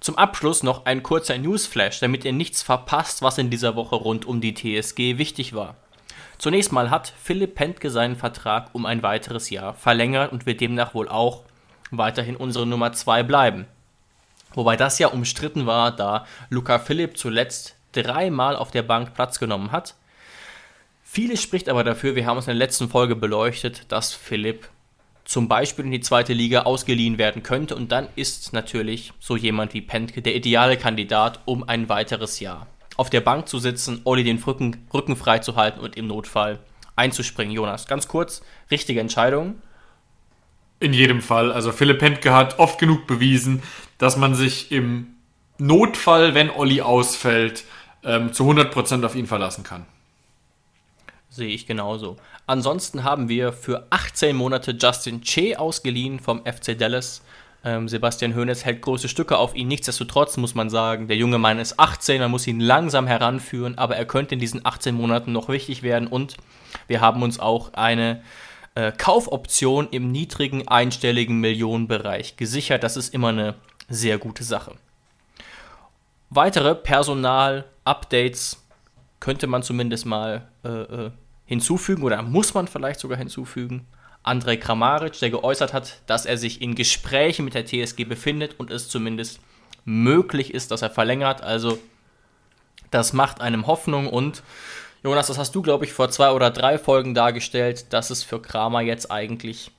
Zum 0.00 0.18
Abschluss 0.18 0.62
noch 0.62 0.84
ein 0.84 1.02
kurzer 1.02 1.38
Newsflash, 1.38 2.00
damit 2.00 2.24
ihr 2.24 2.32
nichts 2.32 2.62
verpasst, 2.62 3.22
was 3.22 3.38
in 3.38 3.50
dieser 3.50 3.76
Woche 3.76 3.96
rund 3.96 4.24
um 4.26 4.40
die 4.40 4.54
TSG 4.54 5.18
wichtig 5.18 5.54
war. 5.54 5.76
Zunächst 6.38 6.70
mal 6.70 6.90
hat 6.90 7.12
Philipp 7.22 7.54
Pentke 7.54 7.90
seinen 7.90 8.16
Vertrag 8.16 8.68
um 8.74 8.84
ein 8.84 9.02
weiteres 9.02 9.50
Jahr 9.50 9.74
verlängert 9.74 10.32
und 10.32 10.44
wird 10.44 10.60
demnach 10.60 10.94
wohl 10.94 11.08
auch 11.08 11.44
weiterhin 11.90 12.36
unsere 12.36 12.66
Nummer 12.66 12.92
2 12.92 13.22
bleiben. 13.22 13.66
Wobei 14.54 14.76
das 14.76 14.98
ja 14.98 15.08
umstritten 15.08 15.66
war, 15.66 15.94
da 15.94 16.26
Luca 16.50 16.78
Philipp 16.78 17.16
zuletzt 17.16 17.76
dreimal 17.92 18.56
auf 18.56 18.70
der 18.70 18.82
Bank 18.82 19.14
Platz 19.14 19.38
genommen 19.38 19.72
hat. 19.72 19.94
Vieles 21.04 21.40
spricht 21.40 21.68
aber 21.68 21.84
dafür, 21.84 22.16
wir 22.16 22.26
haben 22.26 22.38
es 22.38 22.46
in 22.46 22.58
der 22.58 22.66
letzten 22.66 22.88
Folge 22.88 23.16
beleuchtet, 23.16 23.90
dass 23.90 24.12
Philipp 24.12 24.68
zum 25.24 25.48
Beispiel 25.48 25.86
in 25.86 25.90
die 25.90 26.00
zweite 26.00 26.34
Liga 26.34 26.62
ausgeliehen 26.62 27.18
werden 27.18 27.42
könnte 27.42 27.74
und 27.74 27.90
dann 27.92 28.08
ist 28.14 28.52
natürlich 28.52 29.12
so 29.18 29.36
jemand 29.36 29.74
wie 29.74 29.80
Pentke 29.80 30.22
der 30.22 30.36
ideale 30.36 30.76
Kandidat 30.76 31.40
um 31.46 31.68
ein 31.68 31.88
weiteres 31.88 32.38
Jahr 32.40 32.66
auf 32.96 33.10
der 33.10 33.20
Bank 33.20 33.48
zu 33.48 33.58
sitzen, 33.58 34.00
Olli 34.04 34.24
den 34.24 34.42
Rücken, 34.42 34.86
Rücken 34.92 35.16
frei 35.16 35.38
zu 35.40 35.56
halten 35.56 35.80
und 35.80 35.96
im 35.96 36.06
Notfall 36.06 36.58
einzuspringen. 36.96 37.54
Jonas, 37.54 37.86
ganz 37.86 38.08
kurz, 38.08 38.42
richtige 38.70 39.00
Entscheidung. 39.00 39.56
In 40.80 40.92
jedem 40.92 41.22
Fall. 41.22 41.52
Also 41.52 41.72
Philipp 41.72 42.02
Hentke 42.02 42.32
hat 42.32 42.58
oft 42.58 42.78
genug 42.78 43.06
bewiesen, 43.06 43.62
dass 43.98 44.16
man 44.16 44.34
sich 44.34 44.72
im 44.72 45.14
Notfall, 45.58 46.34
wenn 46.34 46.50
Olli 46.50 46.82
ausfällt, 46.82 47.64
ähm, 48.04 48.32
zu 48.32 48.44
100% 48.44 49.04
auf 49.04 49.14
ihn 49.14 49.26
verlassen 49.26 49.64
kann. 49.64 49.86
Sehe 51.28 51.48
ich 51.48 51.66
genauso. 51.66 52.16
Ansonsten 52.46 53.04
haben 53.04 53.28
wir 53.28 53.52
für 53.52 53.86
18 53.90 54.36
Monate 54.36 54.76
Justin 54.80 55.22
Che 55.22 55.56
ausgeliehen 55.56 56.20
vom 56.20 56.44
FC 56.44 56.78
Dallas. 56.78 57.22
Ähm, 57.64 57.88
Sebastian 57.88 58.34
Hoeneß 58.34 58.64
hält 58.64 58.82
große 58.82 59.08
Stücke 59.08 59.38
auf 59.38 59.54
ihn. 59.54 59.68
Nichtsdestotrotz 59.68 60.36
muss 60.36 60.54
man 60.54 60.70
sagen, 60.70 61.08
der 61.08 61.16
junge 61.16 61.38
Mann 61.38 61.58
ist 61.58 61.78
18, 61.78 62.20
man 62.20 62.30
muss 62.30 62.46
ihn 62.46 62.60
langsam 62.60 63.06
heranführen, 63.06 63.76
aber 63.78 63.96
er 63.96 64.04
könnte 64.06 64.34
in 64.34 64.40
diesen 64.40 64.64
18 64.64 64.94
Monaten 64.94 65.32
noch 65.32 65.48
wichtig 65.48 65.82
werden 65.82 66.06
und 66.06 66.36
wir 66.86 67.00
haben 67.00 67.22
uns 67.22 67.40
auch 67.40 67.72
eine 67.74 68.22
äh, 68.74 68.92
Kaufoption 68.92 69.88
im 69.90 70.12
niedrigen 70.12 70.68
einstelligen 70.68 71.40
Millionenbereich 71.40 72.36
gesichert. 72.36 72.82
Das 72.82 72.96
ist 72.96 73.12
immer 73.14 73.28
eine 73.28 73.54
sehr 73.88 74.18
gute 74.18 74.44
Sache. 74.44 74.72
Weitere 76.30 76.74
Personal-Updates 76.74 78.62
könnte 79.20 79.46
man 79.46 79.62
zumindest 79.62 80.06
mal 80.06 80.48
äh, 80.64 80.68
äh 80.68 81.10
hinzufügen 81.46 82.02
oder 82.02 82.20
muss 82.22 82.54
man 82.54 82.66
vielleicht 82.66 83.00
sogar 83.00 83.16
hinzufügen. 83.16 83.86
Andrej 84.26 84.58
Kramaric, 84.58 85.18
der 85.20 85.30
geäußert 85.30 85.72
hat, 85.72 86.00
dass 86.06 86.26
er 86.26 86.36
sich 86.36 86.60
in 86.60 86.74
Gesprächen 86.74 87.44
mit 87.44 87.54
der 87.54 87.64
TSG 87.64 88.04
befindet 88.04 88.58
und 88.58 88.70
es 88.70 88.88
zumindest 88.88 89.40
möglich 89.84 90.52
ist, 90.52 90.70
dass 90.70 90.82
er 90.82 90.90
verlängert. 90.90 91.42
Also 91.42 91.78
das 92.90 93.12
macht 93.12 93.40
einem 93.40 93.66
Hoffnung 93.66 94.08
und 94.08 94.42
Jonas, 95.02 95.28
das 95.28 95.38
hast 95.38 95.54
du, 95.54 95.62
glaube 95.62 95.84
ich, 95.84 95.92
vor 95.92 96.10
zwei 96.10 96.32
oder 96.32 96.50
drei 96.50 96.78
Folgen 96.78 97.14
dargestellt, 97.14 97.92
dass 97.92 98.10
es 98.10 98.24
für 98.24 98.42
Kramer 98.42 98.80
jetzt 98.80 99.10
eigentlich 99.10 99.70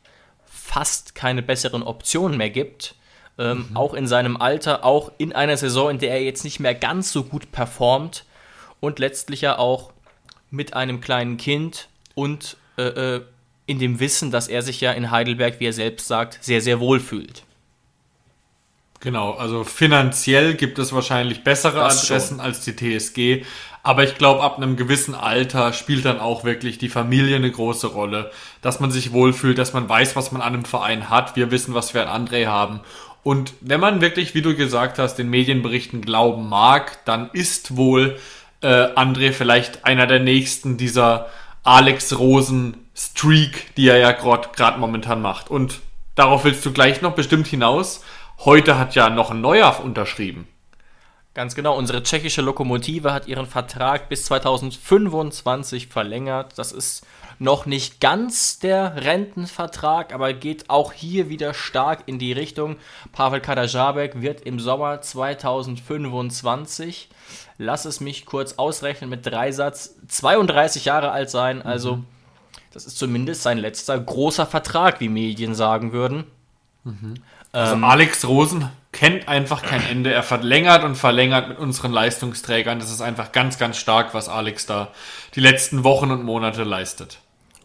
fast 0.45 1.15
keine 1.15 1.41
besseren 1.41 1.83
Optionen 1.83 2.37
mehr 2.37 2.49
gibt. 2.49 2.95
Ähm, 3.37 3.67
mhm. 3.69 3.77
Auch 3.77 3.93
in 3.93 4.07
seinem 4.07 4.37
Alter, 4.37 4.85
auch 4.85 5.11
in 5.17 5.33
einer 5.33 5.57
Saison, 5.57 5.91
in 5.91 5.99
der 5.99 6.11
er 6.11 6.23
jetzt 6.23 6.45
nicht 6.45 6.59
mehr 6.59 6.73
ganz 6.73 7.11
so 7.11 7.23
gut 7.23 7.51
performt 7.51 8.23
und 8.79 8.99
letztlich 8.99 9.41
ja 9.41 9.57
auch 9.57 9.91
mit 10.49 10.73
einem 10.73 11.01
kleinen 11.01 11.35
Kind 11.37 11.89
und 12.15 12.55
äh, 12.77 12.83
äh 12.83 13.21
in 13.67 13.77
dem 13.77 13.99
Wissen, 13.99 14.31
dass 14.31 14.47
er 14.47 14.63
sich 14.63 14.81
ja 14.81 14.93
in 14.93 15.11
Heidelberg, 15.11 15.59
wie 15.59 15.67
er 15.67 15.73
selbst 15.73 16.07
sagt, 16.07 16.39
sehr, 16.41 16.61
sehr 16.61 16.79
wohl 16.79 16.99
fühlt. 16.99 17.43
Genau, 18.99 19.33
also 19.33 19.63
finanziell 19.63 20.55
gibt 20.55 20.79
es 20.79 20.91
wahrscheinlich 20.91 21.43
bessere 21.43 21.79
das 21.79 22.03
Adressen 22.03 22.37
schon. 22.37 22.45
als 22.45 22.61
die 22.61 22.75
TSG, 22.75 23.45
aber 23.83 24.03
ich 24.03 24.15
glaube, 24.15 24.41
ab 24.41 24.57
einem 24.57 24.75
gewissen 24.75 25.13
Alter 25.13 25.71
spielt 25.71 26.03
dann 26.03 26.19
auch 26.19 26.43
wirklich 26.43 26.77
die 26.77 26.89
Familie 26.89 27.35
eine 27.35 27.51
große 27.51 27.87
Rolle, 27.87 28.31
dass 28.61 28.79
man 28.79 28.89
sich 28.89 29.13
wohlfühlt, 29.13 29.57
dass 29.57 29.73
man 29.73 29.87
weiß, 29.87 30.15
was 30.15 30.31
man 30.31 30.41
an 30.41 30.55
einem 30.55 30.65
Verein 30.65 31.09
hat. 31.09 31.35
Wir 31.35 31.51
wissen, 31.51 31.73
was 31.73 31.93
wir 31.93 32.09
an 32.09 32.27
André 32.27 32.47
haben. 32.47 32.81
Und 33.23 33.53
wenn 33.61 33.79
man 33.79 34.01
wirklich, 34.01 34.33
wie 34.35 34.41
du 34.41 34.55
gesagt 34.55 34.99
hast, 34.99 35.15
den 35.15 35.29
Medienberichten 35.29 36.01
glauben 36.01 36.49
mag, 36.49 37.05
dann 37.05 37.29
ist 37.31 37.77
wohl 37.77 38.17
äh, 38.61 38.67
André 38.67 39.31
vielleicht 39.31 39.85
einer 39.85 40.07
der 40.07 40.19
nächsten 40.19 40.77
dieser 40.77 41.27
Alex 41.67 42.17
Rosen 42.17 42.87
Streak, 42.95 43.75
die 43.75 43.89
er 43.89 43.97
ja 43.97 44.13
gerade 44.13 44.79
momentan 44.79 45.21
macht. 45.21 45.51
Und 45.51 45.81
darauf 46.15 46.45
willst 46.45 46.65
du 46.65 46.71
gleich 46.71 47.01
noch 47.01 47.13
bestimmt 47.13 47.45
hinaus. 47.45 48.05
Heute 48.45 48.79
hat 48.79 48.95
ja 48.95 49.09
noch 49.09 49.31
ein 49.31 49.41
neuer 49.41 49.77
unterschrieben. 49.83 50.47
Ganz 51.33 51.55
genau, 51.55 51.77
unsere 51.77 52.03
tschechische 52.03 52.41
Lokomotive 52.41 53.11
hat 53.11 53.27
ihren 53.27 53.47
Vertrag 53.47 54.07
bis 54.07 54.23
2025 54.23 55.87
verlängert. 55.87 56.57
Das 56.57 56.71
ist 56.71 57.05
noch 57.37 57.65
nicht 57.65 57.99
ganz 57.99 58.59
der 58.59 59.03
Rentenvertrag, 59.03 60.13
aber 60.13 60.31
geht 60.31 60.69
auch 60.69 60.93
hier 60.93 61.27
wieder 61.27 61.53
stark 61.53 62.03
in 62.05 62.17
die 62.17 62.31
Richtung. 62.31 62.77
Pavel 63.11 63.41
Kadajabek 63.41 64.21
wird 64.21 64.39
im 64.41 64.61
Sommer 64.61 65.01
2025, 65.01 67.09
lass 67.57 67.85
es 67.85 67.99
mich 67.99 68.25
kurz 68.25 68.53
ausrechnen 68.53 69.09
mit 69.09 69.25
Dreisatz, 69.25 69.95
32 70.07 70.85
Jahre 70.85 71.11
alt 71.11 71.29
sein. 71.29 71.61
Also 71.61 71.97
mhm. 71.97 72.05
Das 72.77 72.85
ist 72.85 72.99
zumindest 72.99 73.41
sein 73.41 73.57
letzter 73.57 73.99
großer 73.99 74.45
Vertrag, 74.45 74.99
wie 74.99 75.09
Medien 75.09 75.55
sagen 75.55 75.93
würden. 75.93 76.25
Mhm. 76.83 77.15
Also 77.51 77.73
ähm, 77.73 77.83
Alex 77.83 78.25
Rosen 78.27 78.69
kennt 78.91 79.27
einfach 79.27 79.63
kein 79.63 79.81
Ende. 79.83 80.13
Er 80.13 80.21
verlängert 80.21 80.83
und 80.83 80.95
verlängert 80.95 81.49
mit 81.49 81.57
unseren 81.57 81.91
Leistungsträgern. 81.91 82.77
Das 82.77 82.91
ist 82.91 83.01
einfach 83.01 83.31
ganz, 83.31 83.57
ganz 83.57 83.77
stark, 83.77 84.13
was 84.13 84.29
Alex 84.29 84.67
da 84.67 84.89
die 85.33 85.39
letzten 85.39 85.83
Wochen 85.83 86.11
und 86.11 86.23
Monate 86.23 86.63
leistet. 86.63 87.17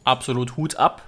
Absolut 0.04 0.56
Hut 0.56 0.76
ab. 0.76 1.02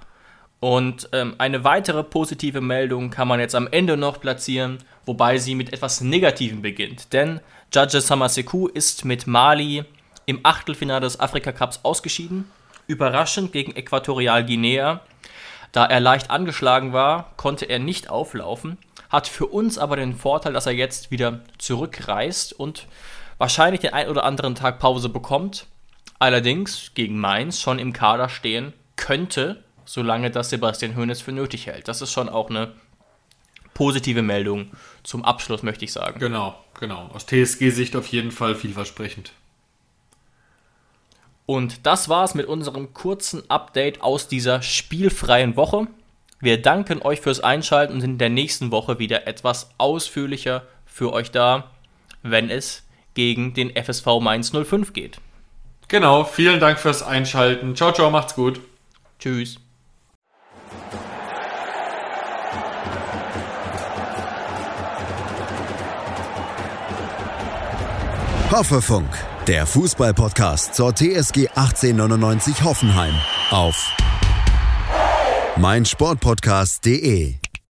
Und 0.65 1.09
ähm, 1.11 1.35
eine 1.37 1.63
weitere 1.63 2.01
positive 2.03 2.59
Meldung 2.59 3.11
kann 3.11 3.27
man 3.27 3.39
jetzt 3.39 3.53
am 3.53 3.67
Ende 3.67 3.97
noch 3.97 4.19
platzieren, 4.19 4.79
wobei 5.05 5.37
sie 5.37 5.53
mit 5.53 5.71
etwas 5.71 6.01
Negativem 6.01 6.63
beginnt. 6.63 7.13
Denn 7.13 7.39
Judge 7.71 8.01
Samaseku 8.01 8.65
ist 8.65 9.05
mit 9.05 9.27
Mali 9.27 9.85
im 10.25 10.39
Achtelfinale 10.41 11.01
des 11.01 11.19
Afrika 11.19 11.51
Cups 11.51 11.81
ausgeschieden. 11.83 12.49
Überraschend 12.87 13.51
gegen 13.51 13.75
Äquatorial 13.75 14.43
Guinea. 14.43 15.01
Da 15.71 15.85
er 15.85 15.99
leicht 15.99 16.31
angeschlagen 16.31 16.93
war, 16.93 17.33
konnte 17.37 17.65
er 17.65 17.77
nicht 17.77 18.09
auflaufen. 18.09 18.79
Hat 19.11 19.27
für 19.27 19.45
uns 19.45 19.77
aber 19.77 19.97
den 19.97 20.15
Vorteil, 20.15 20.53
dass 20.53 20.65
er 20.65 20.73
jetzt 20.73 21.11
wieder 21.11 21.41
zurückreist 21.59 22.53
und 22.53 22.87
wahrscheinlich 23.37 23.81
den 23.81 23.93
ein 23.93 24.09
oder 24.09 24.23
anderen 24.23 24.55
Tag 24.55 24.79
Pause 24.79 25.09
bekommt. 25.09 25.67
Allerdings 26.17 26.89
gegen 26.95 27.19
Mainz 27.19 27.61
schon 27.61 27.77
im 27.77 27.93
Kader 27.93 28.29
stehen 28.29 28.73
könnte, 28.95 29.63
solange 29.85 30.31
das 30.31 30.49
Sebastian 30.49 30.95
Hoeneß 30.95 31.21
für 31.21 31.31
nötig 31.31 31.67
hält. 31.67 31.87
Das 31.87 32.01
ist 32.01 32.11
schon 32.11 32.29
auch 32.29 32.49
eine 32.49 32.73
positive 33.73 34.21
Meldung 34.21 34.71
zum 35.03 35.23
Abschluss, 35.23 35.63
möchte 35.63 35.85
ich 35.85 35.93
sagen. 35.93 36.19
Genau, 36.19 36.55
genau. 36.79 37.09
Aus 37.13 37.25
TSG-Sicht 37.25 37.95
auf 37.95 38.07
jeden 38.07 38.31
Fall 38.31 38.55
vielversprechend. 38.55 39.31
Und 41.45 41.85
das 41.85 42.09
war's 42.09 42.33
mit 42.33 42.47
unserem 42.47 42.93
kurzen 42.93 43.47
Update 43.49 44.01
aus 44.01 44.27
dieser 44.27 44.63
spielfreien 44.63 45.55
Woche. 45.55 45.87
Wir 46.39 46.61
danken 46.61 47.01
euch 47.01 47.21
fürs 47.21 47.39
Einschalten 47.39 47.93
und 47.93 48.01
sind 48.01 48.13
in 48.13 48.17
der 48.17 48.29
nächsten 48.29 48.71
Woche 48.71 48.97
wieder 48.97 49.27
etwas 49.27 49.69
ausführlicher 49.77 50.63
für 50.85 51.13
euch 51.13 51.29
da, 51.31 51.71
wenn 52.23 52.49
es 52.49 52.83
gegen 53.13 53.53
den 53.53 53.75
FSV 53.75 54.05
Mainz 54.21 54.51
05 54.51 54.93
geht. 54.93 55.19
Genau, 55.87 56.23
vielen 56.23 56.59
Dank 56.59 56.79
fürs 56.79 57.03
Einschalten. 57.03 57.75
Ciao, 57.75 57.91
ciao, 57.91 58.09
macht's 58.09 58.35
gut. 58.35 58.59
Tschüss. 59.19 59.59
Hoffefunk, 68.55 69.09
der 69.47 69.65
Fußballpodcast 69.65 70.75
zur 70.75 70.95
TSG 70.95 71.49
1899 71.55 72.63
Hoffenheim 72.63 73.13
auf 73.51 73.75
meinsportpodcast.de. 75.57 77.35